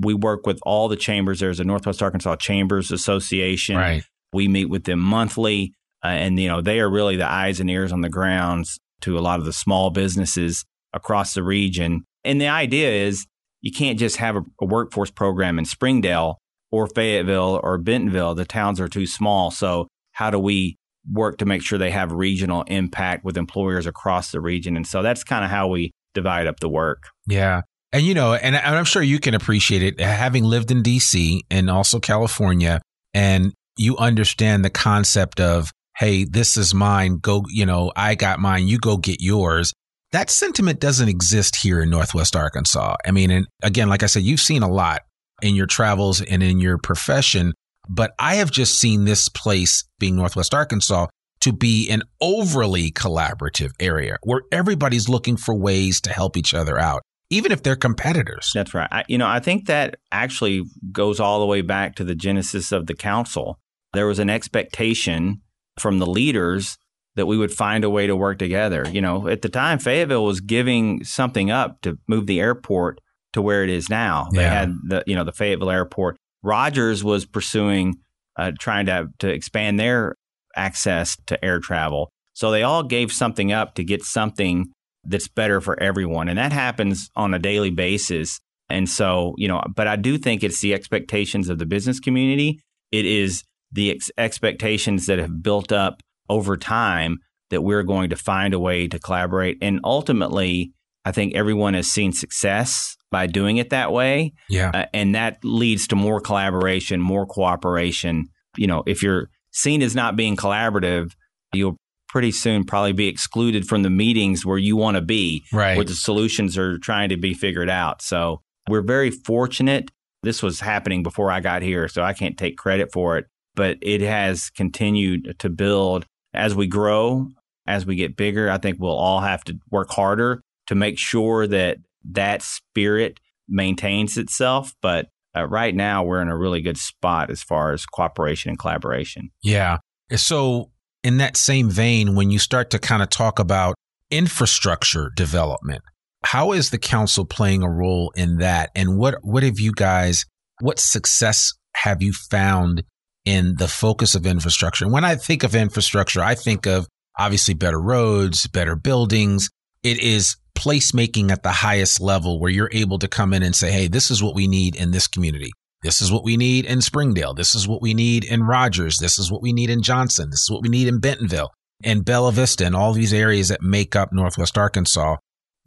[0.00, 1.40] we work with all the chambers.
[1.40, 3.76] There's a Northwest Arkansas Chambers Association.
[3.76, 4.04] Right.
[4.34, 5.72] We meet with them monthly.
[6.04, 9.18] Uh, and, you know, they are really the eyes and ears on the grounds to
[9.18, 12.04] a lot of the small businesses across the region.
[12.24, 13.26] And the idea is
[13.62, 16.38] you can't just have a, a workforce program in Springdale
[16.70, 18.34] or Fayetteville or Bentonville.
[18.34, 19.50] The towns are too small.
[19.50, 20.76] So, how do we
[21.10, 24.76] work to make sure they have regional impact with employers across the region.
[24.76, 27.08] And so that's kind of how we divide up the work.
[27.26, 27.62] Yeah.
[27.92, 31.70] And you know, and I'm sure you can appreciate it having lived in DC and
[31.70, 32.80] also California
[33.12, 38.40] and you understand the concept of hey, this is mine, go, you know, I got
[38.40, 39.72] mine, you go get yours.
[40.10, 42.96] That sentiment doesn't exist here in Northwest Arkansas.
[43.06, 45.02] I mean, and again, like I said, you've seen a lot
[45.40, 47.52] in your travels and in your profession
[47.88, 51.06] but I have just seen this place, being Northwest Arkansas,
[51.40, 56.78] to be an overly collaborative area where everybody's looking for ways to help each other
[56.78, 58.50] out, even if they're competitors.
[58.54, 58.88] That's right.
[58.90, 62.72] I, you know, I think that actually goes all the way back to the genesis
[62.72, 63.58] of the council.
[63.94, 65.40] There was an expectation
[65.78, 66.76] from the leaders
[67.16, 68.86] that we would find a way to work together.
[68.90, 73.00] You know, at the time, Fayetteville was giving something up to move the airport
[73.32, 74.28] to where it is now.
[74.32, 74.60] They yeah.
[74.60, 77.96] had the, you know, the Fayetteville airport Rogers was pursuing
[78.36, 80.14] uh, trying to to expand their
[80.56, 82.10] access to air travel.
[82.34, 84.66] So they all gave something up to get something
[85.04, 88.40] that's better for everyone, and that happens on a daily basis.
[88.68, 92.60] And so, you know, but I do think it's the expectations of the business community.
[92.92, 93.42] It is
[93.74, 97.18] the ex- expectations that have built up over time
[97.50, 99.58] that we're going to find a way to collaborate.
[99.60, 100.72] And ultimately,
[101.04, 104.32] I think everyone has seen success by doing it that way.
[104.48, 104.70] Yeah.
[104.72, 108.28] Uh, and that leads to more collaboration, more cooperation.
[108.56, 111.12] You know, if you're seen as not being collaborative,
[111.52, 111.76] you'll
[112.08, 115.76] pretty soon probably be excluded from the meetings where you want to be, right.
[115.76, 118.00] where the solutions are trying to be figured out.
[118.00, 119.90] So we're very fortunate.
[120.22, 123.78] This was happening before I got here, so I can't take credit for it, but
[123.80, 127.28] it has continued to build as we grow,
[127.66, 128.50] as we get bigger.
[128.50, 131.78] I think we'll all have to work harder to make sure that
[132.12, 134.74] that spirit maintains itself.
[134.82, 138.58] But uh, right now, we're in a really good spot as far as cooperation and
[138.58, 139.30] collaboration.
[139.42, 139.78] Yeah.
[140.14, 140.70] So,
[141.02, 143.74] in that same vein, when you start to kind of talk about
[144.10, 145.82] infrastructure development,
[146.24, 148.70] how is the council playing a role in that?
[148.74, 150.24] And what what have you guys?
[150.60, 152.84] What success have you found
[153.24, 154.88] in the focus of infrastructure?
[154.88, 156.86] When I think of infrastructure, I think of
[157.18, 159.48] obviously better roads, better buildings.
[159.82, 163.70] It is placemaking at the highest level where you're able to come in and say,
[163.70, 165.50] hey, this is what we need in this community.
[165.82, 167.34] This is what we need in Springdale.
[167.34, 168.96] This is what we need in Rogers.
[168.98, 170.30] This is what we need in Johnson.
[170.30, 171.50] This is what we need in Bentonville
[171.82, 175.16] and Bella Vista and all these areas that make up Northwest Arkansas.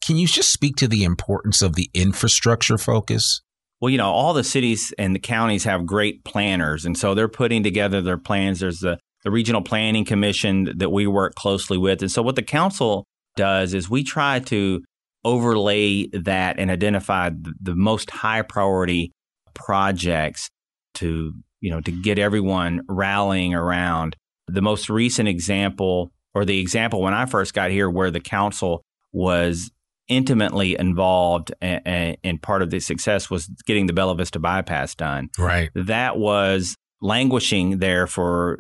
[0.04, 3.42] Can you just speak to the importance of the infrastructure focus?
[3.80, 7.28] Well, you know, all the cities and the counties have great planners, and so they're
[7.28, 8.60] putting together their plans.
[8.60, 12.02] There's the, the Regional Planning Commission that we work closely with.
[12.02, 14.84] And so, what the council does is we try to
[15.24, 19.12] overlay that and identify the, the most high priority
[19.54, 20.50] projects
[20.96, 24.16] to you know to get everyone rallying around.
[24.48, 28.82] The most recent example, or the example when I first got here, where the council
[29.12, 29.70] was
[30.08, 35.30] intimately involved and, part of the success was getting the Bella Vista bypass done.
[35.38, 35.70] Right.
[35.76, 38.58] That was languishing there for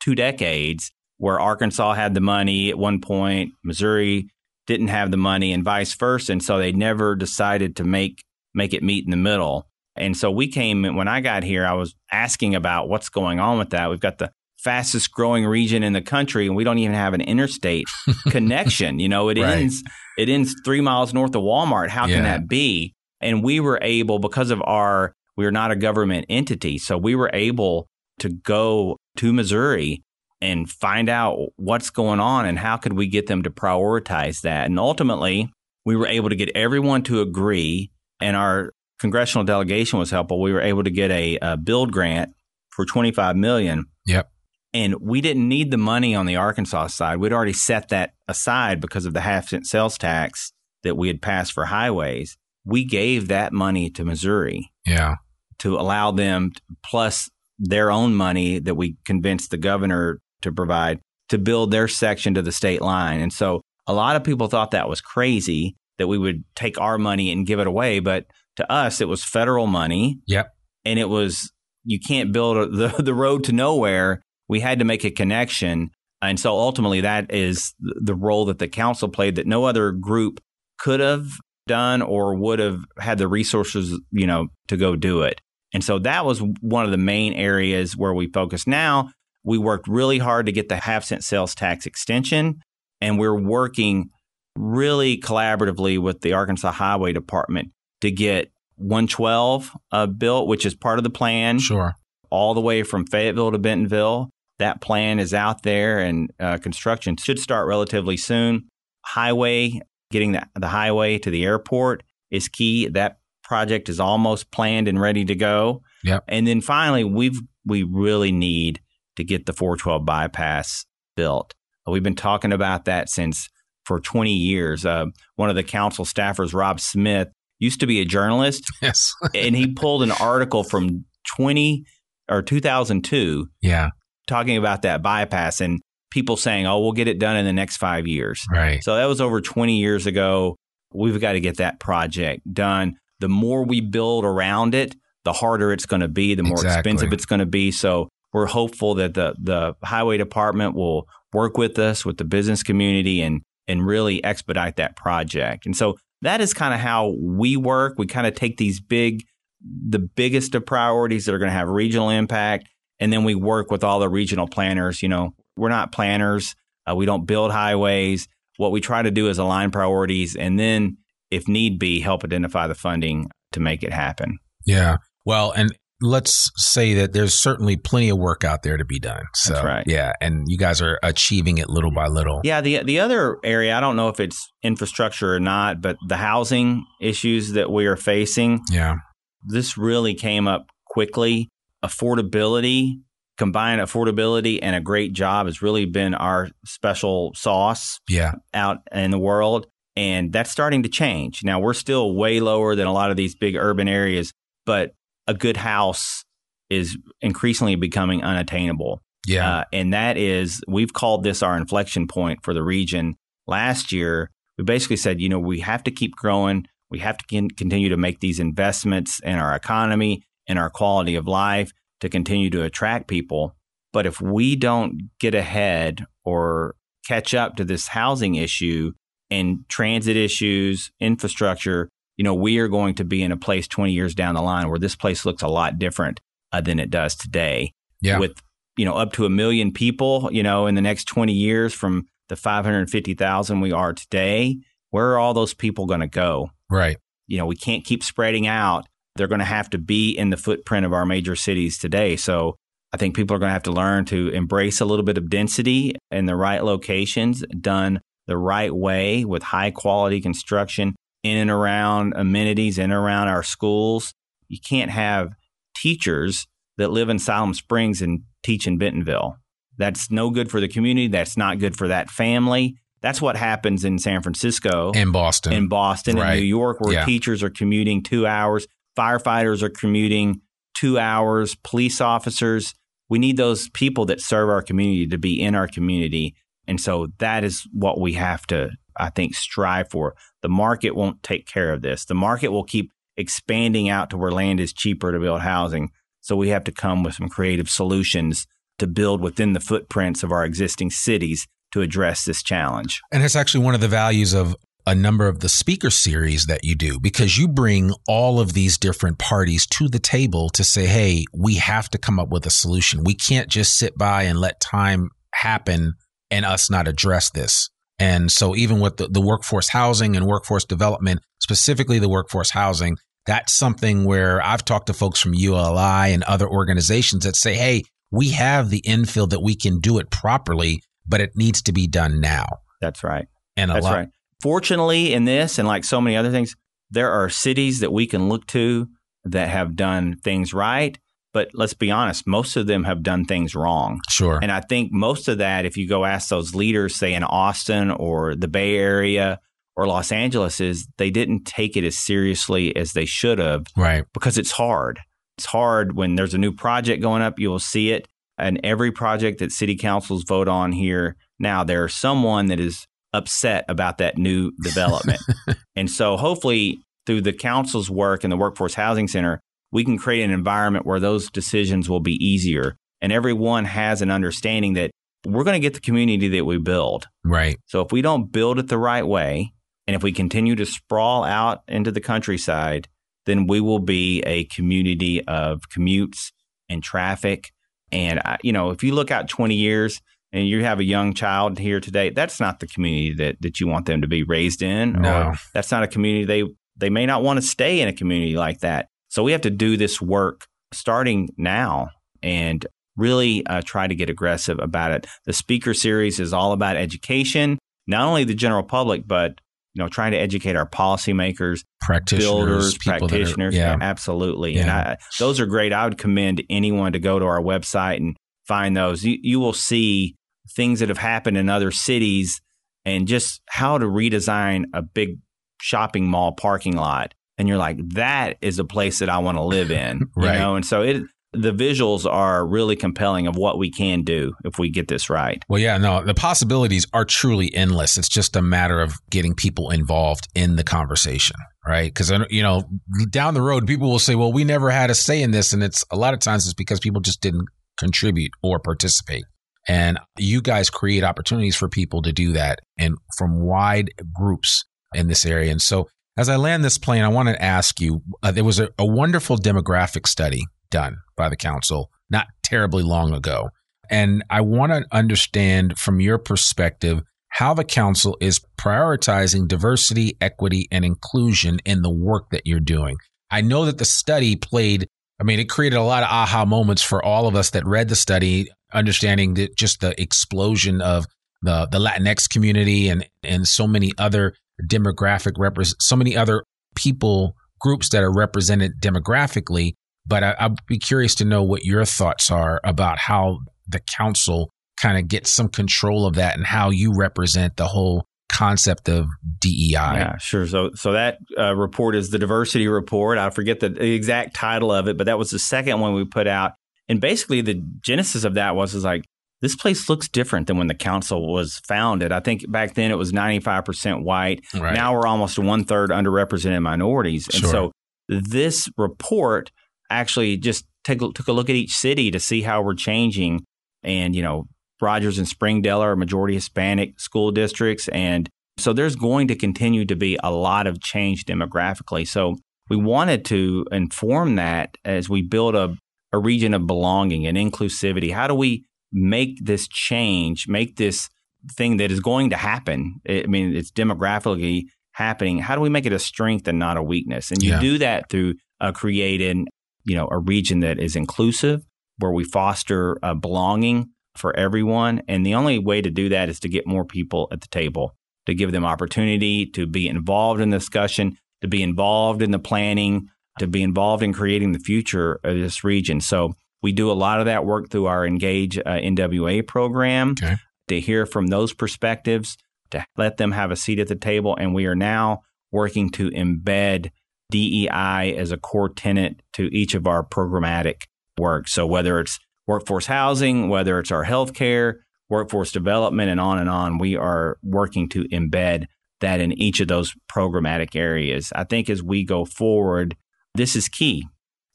[0.00, 4.28] two decades where Arkansas had the money at one point, Missouri
[4.66, 6.32] didn't have the money, and vice versa.
[6.32, 8.22] And so they never decided to make
[8.54, 9.66] make it meet in the middle.
[9.96, 13.58] And so we came, when I got here, I was asking about what's going on
[13.58, 13.90] with that.
[13.90, 17.20] We've got the fastest growing region in the country and we don't even have an
[17.20, 17.86] interstate
[18.30, 18.98] connection.
[18.98, 19.58] You know, it right.
[19.58, 19.82] ends
[20.18, 21.88] it ends 3 miles north of Walmart.
[21.88, 22.16] How yeah.
[22.16, 22.94] can that be?
[23.20, 27.16] And we were able because of our we are not a government entity, so we
[27.16, 27.88] were able
[28.20, 30.02] to go to Missouri
[30.40, 34.66] and find out what's going on and how could we get them to prioritize that.
[34.66, 35.50] And ultimately,
[35.84, 40.40] we were able to get everyone to agree and our congressional delegation was helpful.
[40.40, 42.34] We were able to get a, a build grant
[42.70, 43.86] for 25 million.
[44.06, 44.30] Yep.
[44.74, 47.18] And we didn't need the money on the Arkansas side.
[47.18, 50.52] We'd already set that aside because of the half cent sales tax
[50.82, 52.36] that we had passed for highways.
[52.66, 54.72] We gave that money to Missouri.
[54.84, 55.16] Yeah.
[55.60, 56.50] To allow them,
[56.84, 60.98] plus their own money that we convinced the governor to provide
[61.28, 63.20] to build their section to the state line.
[63.20, 66.98] And so a lot of people thought that was crazy that we would take our
[66.98, 68.00] money and give it away.
[68.00, 70.18] But to us, it was federal money.
[70.26, 70.48] Yep.
[70.84, 71.50] And it was,
[71.84, 75.90] you can't build the, the road to nowhere we had to make a connection.
[76.22, 80.40] And so ultimately, that is the role that the council played that no other group
[80.78, 81.26] could have
[81.66, 85.40] done or would have had the resources, you know, to go do it.
[85.72, 88.66] And so that was one of the main areas where we focused.
[88.68, 89.10] Now
[89.42, 92.60] we worked really hard to get the half cent sales tax extension,
[93.00, 94.10] and we're working
[94.56, 100.98] really collaboratively with the Arkansas Highway Department to get 112 uh, built, which is part
[100.98, 101.58] of the plan.
[101.58, 101.94] Sure.
[102.30, 104.30] All the way from Fayetteville to Bentonville.
[104.58, 108.68] That plan is out there and uh, construction should start relatively soon.
[109.04, 109.80] Highway,
[110.10, 112.88] getting the, the highway to the airport is key.
[112.88, 115.82] That project is almost planned and ready to go.
[116.04, 116.24] Yep.
[116.28, 118.80] And then finally, we've we really need
[119.16, 120.84] to get the 412 bypass
[121.16, 121.54] built.
[121.86, 123.48] We've been talking about that since
[123.84, 124.86] for 20 years.
[124.86, 127.28] Uh, one of the council staffers, Rob Smith,
[127.58, 128.64] used to be a journalist.
[128.82, 129.12] Yes.
[129.34, 131.04] and he pulled an article from
[131.36, 131.84] 20
[132.28, 133.48] or 2002.
[133.60, 133.90] Yeah
[134.26, 137.76] talking about that bypass and people saying, "Oh, we'll get it done in the next
[137.78, 138.82] 5 years." Right.
[138.82, 140.56] So that was over 20 years ago.
[140.92, 142.94] We've got to get that project done.
[143.20, 144.94] The more we build around it,
[145.24, 146.92] the harder it's going to be, the more exactly.
[146.92, 147.72] expensive it's going to be.
[147.72, 152.62] So we're hopeful that the the highway department will work with us with the business
[152.62, 155.66] community and and really expedite that project.
[155.66, 157.94] And so that is kind of how we work.
[157.98, 159.22] We kind of take these big
[159.60, 162.68] the biggest of priorities that are going to have regional impact
[163.00, 165.02] and then we work with all the regional planners.
[165.02, 166.54] You know, we're not planners.
[166.88, 168.28] Uh, we don't build highways.
[168.56, 170.98] What we try to do is align priorities and then,
[171.30, 174.38] if need be, help identify the funding to make it happen.
[174.64, 174.98] Yeah.
[175.24, 179.22] Well, and let's say that there's certainly plenty of work out there to be done.
[179.34, 179.84] So, That's right.
[179.86, 182.40] Yeah, and you guys are achieving it little by little.
[182.44, 186.16] Yeah, the the other area, I don't know if it's infrastructure or not, but the
[186.16, 188.60] housing issues that we are facing.
[188.70, 188.96] Yeah.
[189.42, 191.48] This really came up quickly
[191.84, 193.00] affordability,
[193.36, 198.32] combined affordability and a great job has really been our special sauce yeah.
[198.52, 199.66] out in the world.
[199.96, 201.44] And that's starting to change.
[201.44, 204.32] Now, we're still way lower than a lot of these big urban areas,
[204.66, 204.92] but
[205.26, 206.24] a good house
[206.68, 209.02] is increasingly becoming unattainable.
[209.26, 209.58] Yeah.
[209.58, 213.14] Uh, and that is, we've called this our inflection point for the region.
[213.46, 216.66] Last year, we basically said, you know, we have to keep growing.
[216.90, 221.26] We have to continue to make these investments in our economy in our quality of
[221.26, 223.56] life to continue to attract people.
[223.92, 226.74] But if we don't get ahead or
[227.06, 228.92] catch up to this housing issue
[229.30, 233.92] and transit issues, infrastructure, you know, we are going to be in a place 20
[233.92, 236.20] years down the line where this place looks a lot different
[236.52, 237.72] uh, than it does today.
[238.00, 238.18] Yeah.
[238.18, 238.40] With,
[238.76, 242.06] you know, up to a million people, you know, in the next 20 years from
[242.28, 244.58] the 550,000 we are today,
[244.90, 246.50] where are all those people going to go?
[246.70, 246.96] Right.
[247.26, 248.86] You know, we can't keep spreading out
[249.16, 252.16] they're going to have to be in the footprint of our major cities today.
[252.16, 252.56] So
[252.92, 255.30] I think people are going to have to learn to embrace a little bit of
[255.30, 261.50] density in the right locations, done the right way with high quality construction in and
[261.50, 264.12] around amenities, in and around our schools.
[264.48, 265.34] You can't have
[265.76, 266.46] teachers
[266.76, 269.36] that live in Siloam Springs and teach in Bentonville.
[269.76, 271.08] That's no good for the community.
[271.08, 272.76] That's not good for that family.
[273.00, 276.34] That's what happens in San Francisco, in Boston, in Boston, right.
[276.34, 277.04] in New York, where yeah.
[277.04, 280.40] teachers are commuting two hours firefighters are commuting
[280.74, 282.74] two hours, police officers.
[283.08, 286.34] We need those people that serve our community to be in our community.
[286.66, 290.14] And so that is what we have to, I think, strive for.
[290.42, 292.04] The market won't take care of this.
[292.04, 295.90] The market will keep expanding out to where land is cheaper to build housing.
[296.20, 298.46] So we have to come with some creative solutions
[298.78, 303.00] to build within the footprints of our existing cities to address this challenge.
[303.12, 304.56] And it's actually one of the values of
[304.86, 308.76] a number of the speaker series that you do because you bring all of these
[308.76, 312.50] different parties to the table to say, hey, we have to come up with a
[312.50, 313.04] solution.
[313.04, 315.94] We can't just sit by and let time happen
[316.30, 317.70] and us not address this.
[317.98, 322.96] And so, even with the, the workforce housing and workforce development, specifically the workforce housing,
[323.24, 327.84] that's something where I've talked to folks from ULI and other organizations that say, hey,
[328.10, 331.86] we have the infill that we can do it properly, but it needs to be
[331.86, 332.46] done now.
[332.80, 333.26] That's right.
[333.56, 334.08] And That's lot, right.
[334.44, 336.54] Fortunately, in this and like so many other things,
[336.90, 338.88] there are cities that we can look to
[339.24, 340.98] that have done things right.
[341.32, 344.02] But let's be honest, most of them have done things wrong.
[344.10, 344.38] Sure.
[344.42, 347.90] And I think most of that, if you go ask those leaders, say in Austin
[347.90, 349.40] or the Bay Area
[349.76, 353.64] or Los Angeles, is they didn't take it as seriously as they should have.
[353.74, 354.04] Right.
[354.12, 355.00] Because it's hard.
[355.38, 358.08] It's hard when there's a new project going up, you will see it.
[358.36, 363.64] And every project that city councils vote on here now, there's someone that is upset
[363.68, 365.20] about that new development.
[365.76, 369.40] and so hopefully through the council's work and the Workforce Housing Center,
[369.72, 374.10] we can create an environment where those decisions will be easier and everyone has an
[374.10, 374.90] understanding that
[375.26, 377.08] we're going to get the community that we build.
[377.24, 377.58] Right.
[377.66, 379.52] So if we don't build it the right way
[379.86, 382.88] and if we continue to sprawl out into the countryside,
[383.26, 386.32] then we will be a community of commutes
[386.68, 387.52] and traffic.
[387.90, 390.00] And, you know, if you look out 20 years,
[390.34, 393.68] and you have a young child here today, that's not the community that, that you
[393.68, 395.00] want them to be raised in.
[395.00, 395.28] No.
[395.28, 398.34] Or that's not a community they they may not want to stay in a community
[398.34, 398.88] like that.
[399.08, 402.66] So we have to do this work starting now and
[402.96, 405.06] really uh, try to get aggressive about it.
[405.24, 409.40] The speaker series is all about education, not only the general public, but
[409.74, 413.54] you know, trying to educate our policymakers, practitioners, builders, practitioners.
[413.54, 413.76] Are, yeah.
[413.80, 414.54] absolutely.
[414.54, 414.62] Yeah.
[414.62, 415.72] And I, those are great.
[415.72, 418.16] I would commend anyone to go to our website and
[418.46, 419.04] find those.
[419.04, 420.16] You, you will see
[420.54, 422.40] things that have happened in other cities
[422.84, 425.18] and just how to redesign a big
[425.60, 427.14] shopping mall parking lot.
[427.38, 430.10] And you're like, that is a place that I want to live in.
[430.16, 430.34] right.
[430.34, 431.02] You know, and so it
[431.34, 435.42] the visuals are really compelling of what we can do if we get this right.
[435.48, 437.98] Well, yeah, no, the possibilities are truly endless.
[437.98, 441.36] It's just a matter of getting people involved in the conversation,
[441.66, 441.92] right?
[441.92, 442.68] Because uh, you know,
[443.10, 445.62] down the road, people will say, "Well, we never had a say in this," and
[445.62, 447.48] it's a lot of times it's because people just didn't
[447.78, 449.24] contribute or participate.
[449.66, 455.08] And you guys create opportunities for people to do that and from wide groups in
[455.08, 455.50] this area.
[455.50, 458.60] And so, as I land this plane, I want to ask you uh, there was
[458.60, 463.48] a, a wonderful demographic study done by the council not terribly long ago.
[463.90, 470.68] And I want to understand from your perspective how the council is prioritizing diversity, equity,
[470.70, 472.96] and inclusion in the work that you're doing.
[473.30, 474.88] I know that the study played,
[475.20, 477.88] I mean, it created a lot of aha moments for all of us that read
[477.88, 481.06] the study, understanding that just the explosion of
[481.42, 484.34] the, the Latinx community and, and so many other
[484.66, 486.44] demographic represent so many other
[486.76, 489.74] people groups that are represented demographically.
[490.06, 493.38] But I, I'd be curious to know what your thoughts are about how
[493.68, 494.50] the council
[494.80, 499.06] kind of gets some control of that and how you represent the whole concept of
[499.40, 499.70] DEI.
[499.72, 500.46] Yeah, sure.
[500.46, 503.18] So, so that uh, report is the diversity report.
[503.18, 506.26] I forget the exact title of it, but that was the second one we put
[506.26, 506.52] out.
[506.88, 509.04] And basically, the genesis of that was is like
[509.40, 512.12] this place looks different than when the council was founded.
[512.12, 514.44] I think back then it was ninety five percent white.
[514.54, 514.74] Right.
[514.74, 517.50] Now we're almost one third underrepresented minorities, and Sure.
[517.50, 517.72] so
[518.08, 519.50] this report
[519.90, 523.44] actually just take, took a look at each city to see how we're changing.
[523.82, 524.46] And, you know,
[524.84, 527.88] Rogers and Springdale are majority Hispanic school districts.
[527.88, 528.28] And
[528.58, 532.06] so there's going to continue to be a lot of change demographically.
[532.06, 532.36] So
[532.70, 535.76] we wanted to inform that as we build a,
[536.12, 538.12] a region of belonging and inclusivity.
[538.12, 541.08] How do we make this change, make this
[541.56, 543.00] thing that is going to happen?
[543.08, 545.40] I mean, it's demographically happening.
[545.40, 547.30] How do we make it a strength and not a weakness?
[547.32, 547.60] And you Yeah.
[547.60, 549.48] do that through uh, creating,
[549.84, 551.62] you know, a region that is inclusive,
[551.98, 555.02] where we foster uh, belonging for everyone.
[555.08, 557.94] And the only way to do that is to get more people at the table,
[558.26, 562.38] to give them opportunity to be involved in the discussion, to be involved in the
[562.38, 563.08] planning,
[563.38, 566.00] to be involved in creating the future of this region.
[566.00, 570.36] So we do a lot of that work through our Engage uh, NWA program Okay.
[570.68, 572.36] to hear from those perspectives,
[572.70, 574.36] to let them have a seat at the table.
[574.36, 576.90] And we are now working to embed
[577.30, 580.82] DEI as a core tenant to each of our programmatic
[581.18, 581.48] work.
[581.48, 584.76] So whether it's workforce housing, whether it's our healthcare,
[585.08, 588.66] workforce development, and on and on, we are working to embed
[589.00, 591.32] that in each of those programmatic areas.
[591.34, 592.96] I think as we go forward,
[593.34, 594.06] this is key.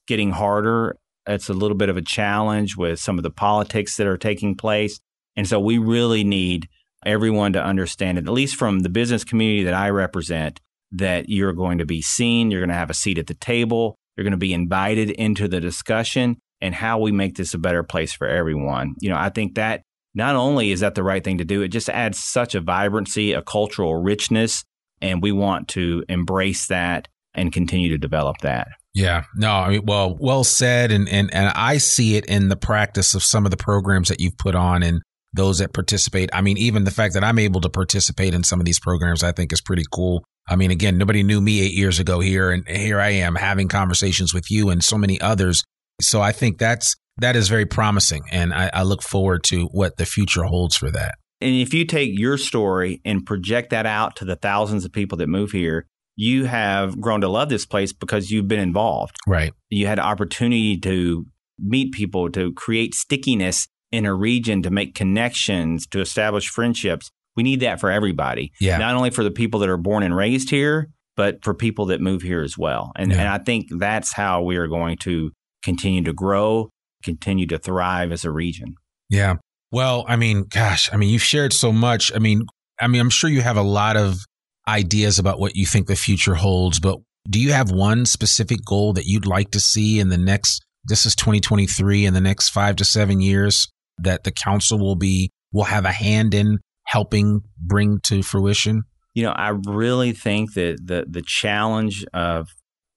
[0.08, 0.98] Getting harder.
[1.28, 4.56] It's a little bit of a challenge with some of the politics that are taking
[4.56, 5.00] place.
[5.36, 6.68] And so we really need
[7.06, 10.60] everyone to understand it, at least from the business community that I represent,
[10.92, 13.96] that you're going to be seen, you're going to have a seat at the table,
[14.18, 17.84] you're going to be invited into the discussion and how we make this a better
[17.84, 18.96] place for everyone.
[19.00, 19.82] You know, I think that
[20.14, 23.34] not only is that the right thing to do, it just adds such a vibrancy,
[23.34, 24.64] a cultural richness,
[25.02, 28.68] and we want to embrace that and continue to develop that.
[28.94, 32.58] Yeah, no, I mean, well, well said, and and and I see it in the
[32.58, 35.02] practice of some of the programs that you've put on and
[35.32, 36.30] those that participate.
[36.34, 39.24] I mean, even the fact that I'm able to participate in some of these programs,
[39.24, 40.24] I think is pretty cool.
[40.48, 43.68] I mean, again, nobody knew me eight years ago here, and here I am having
[43.68, 45.64] conversations with you and so many others.
[46.02, 49.98] So I think that's that is very promising, and I, I look forward to what
[49.98, 51.16] the future holds for that.
[51.42, 55.18] And if you take your story and project that out to the thousands of people
[55.20, 55.86] that move here,
[56.16, 59.16] you have grown to love this place because you've been involved.
[59.26, 59.54] Right.
[59.70, 61.26] You had opportunity to
[61.58, 67.10] meet people, to create stickiness in a region, to make connections, to establish friendships.
[67.36, 68.52] We need that for everybody.
[68.60, 68.78] Yeah.
[68.78, 72.02] Not only for the people that are born and raised here, but for people that
[72.02, 72.92] move here as well.
[72.98, 73.20] And, Yeah.
[73.20, 75.32] and I think that's how we are going to
[75.64, 76.70] continue to grow,
[77.04, 78.76] continue to thrive as a region.
[79.10, 79.36] Yeah.
[79.72, 82.12] Well, I mean, gosh, I mean, you've shared so much.
[82.16, 82.44] I mean,
[82.80, 84.20] I mean, I'm sure you have a lot of
[84.68, 87.00] ideas about what you think the future holds, but
[87.30, 91.06] do you have one specific goal that you'd like to see in the next this
[91.06, 93.68] is 2023 in the next 5 to 7 years
[94.02, 98.84] that the council will be will have a hand in helping bring to fruition?
[99.14, 102.50] You know, I really think that the the challenge of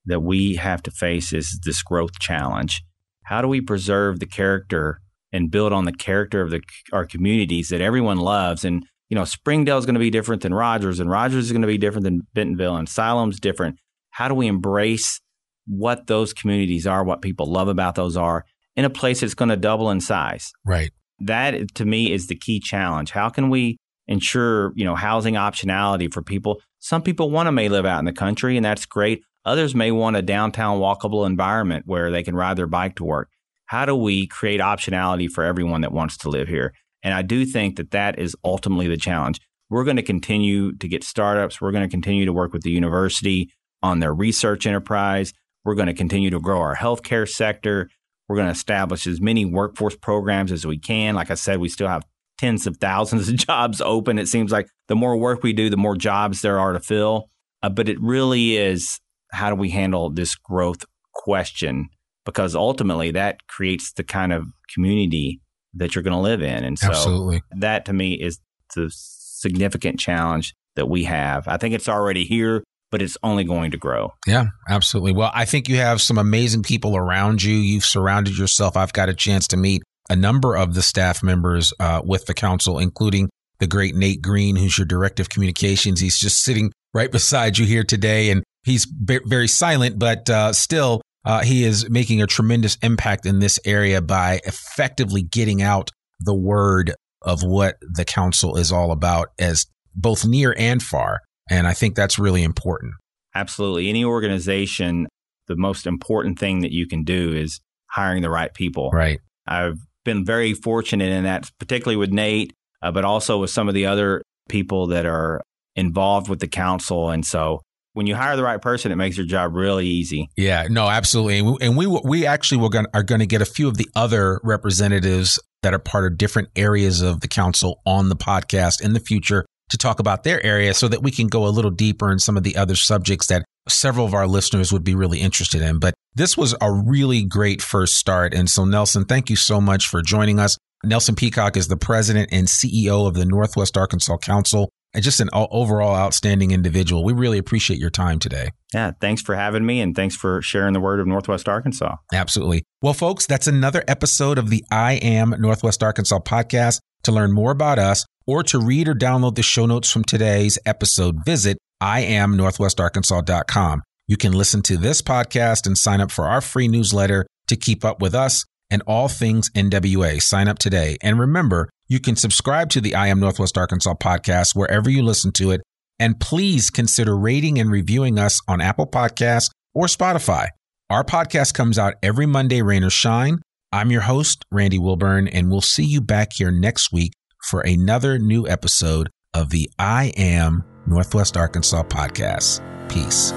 [0.06, 2.82] that we have to face is this growth challenge.
[3.24, 5.00] How do we preserve the character
[5.32, 6.60] and build on the character of the
[6.92, 8.64] our communities that everyone loves?
[8.64, 11.62] And you know, Springdale is going to be different than Rogers, and Rogers is going
[11.62, 13.78] to be different than Bentonville, and Siloam's different.
[14.10, 15.20] How do we embrace
[15.66, 18.44] what those communities are, what people love about those are,
[18.74, 20.50] in a place that's going to double in size?
[20.64, 20.90] Right.
[21.20, 23.10] that to me is the key challenge.
[23.10, 26.60] How can we ensure, you know, housing optionality for people?
[26.78, 29.22] Some people want to may live out in the country and that's great.
[29.44, 33.30] Others may want a downtown walkable environment where they can ride their bike to work.
[33.66, 36.74] How do we create optionality for everyone that wants to live here?
[37.02, 39.40] And I do think that that is ultimately the challenge.
[39.68, 41.60] We're going to continue to get startups.
[41.60, 43.50] We're going to continue to work with the university
[43.82, 45.32] on their research enterprise.
[45.64, 47.88] We're going to continue to grow our healthcare sector.
[48.28, 51.14] We're going to establish as many workforce programs as we can.
[51.14, 52.04] Like I said, we still have
[52.38, 54.18] tens of thousands of jobs open.
[54.18, 57.28] It seems like the more work we do, the more jobs there are to fill.
[57.62, 59.00] Uh, but it really is
[59.32, 61.88] how do we handle this growth question?
[62.24, 65.40] Because ultimately, that creates the kind of community
[65.74, 66.64] that you're going to live in.
[66.64, 67.42] And so Absolutely.
[67.58, 68.38] that to me is
[68.76, 71.48] the significant challenge that we have.
[71.48, 74.12] I think it's already here, but it's only going to grow.
[74.26, 75.12] Yeah, absolutely.
[75.12, 77.54] Well, I think you have some amazing people around you.
[77.54, 78.76] You've surrounded yourself.
[78.76, 82.34] I've got a chance to meet a number of the staff members uh, with the
[82.34, 86.00] council, including the great Nate Green, who's your director of communications.
[86.00, 91.00] He's just sitting right beside you here today, and he's very silent, but uh, still,
[91.24, 95.90] uh, he is making a tremendous impact in this area by effectively getting out
[96.20, 101.20] the word of what the council is all about, as both near and far.
[101.50, 102.94] And I think that's really important.
[103.34, 103.88] Absolutely.
[103.88, 105.06] Any organization,
[105.46, 107.60] the most important thing that you can do is
[107.90, 108.90] hiring the right people.
[108.90, 109.20] Right.
[109.46, 112.52] I've been very fortunate in that, particularly with Nate,
[112.82, 115.40] uh, but also with some of the other people that are
[115.76, 117.10] involved with the council.
[117.10, 117.60] And so
[117.94, 120.30] when you hire the right person, it makes your job really easy.
[120.36, 121.38] Yeah, no, absolutely.
[121.38, 123.76] And we and we, we actually were going are going to get a few of
[123.76, 128.82] the other representatives that are part of different areas of the council on the podcast
[128.82, 131.70] in the future to talk about their area so that we can go a little
[131.70, 135.20] deeper in some of the other subjects that several of our listeners would be really
[135.20, 135.78] interested in.
[135.78, 138.34] But this was a really great first start.
[138.34, 140.58] And so, Nelson, thank you so much for joining us.
[140.84, 145.28] Nelson Peacock is the president and CEO of the Northwest Arkansas Council and just an
[145.32, 147.04] overall outstanding individual.
[147.04, 148.50] We really appreciate your time today.
[148.74, 148.92] Yeah.
[149.00, 151.96] Thanks for having me and thanks for sharing the word of Northwest Arkansas.
[152.12, 152.64] Absolutely.
[152.80, 156.80] Well, folks, that's another episode of the I Am Northwest Arkansas podcast.
[157.04, 160.56] To learn more about us or to read or download the show notes from today's
[160.64, 163.82] episode, visit iamnorthwestarkansas.com.
[164.06, 167.84] You can listen to this podcast and sign up for our free newsletter to keep
[167.84, 170.22] up with us and all things NWA.
[170.22, 170.96] Sign up today.
[171.02, 175.30] And remember, you can subscribe to the I Am Northwest Arkansas podcast wherever you listen
[175.32, 175.60] to it.
[175.98, 180.46] And please consider rating and reviewing us on Apple Podcasts or Spotify.
[180.88, 183.42] Our podcast comes out every Monday, rain or shine.
[183.72, 187.12] I'm your host, Randy Wilburn, and we'll see you back here next week
[187.50, 192.62] for another new episode of the I Am Northwest Arkansas podcast.
[192.88, 193.32] Peace.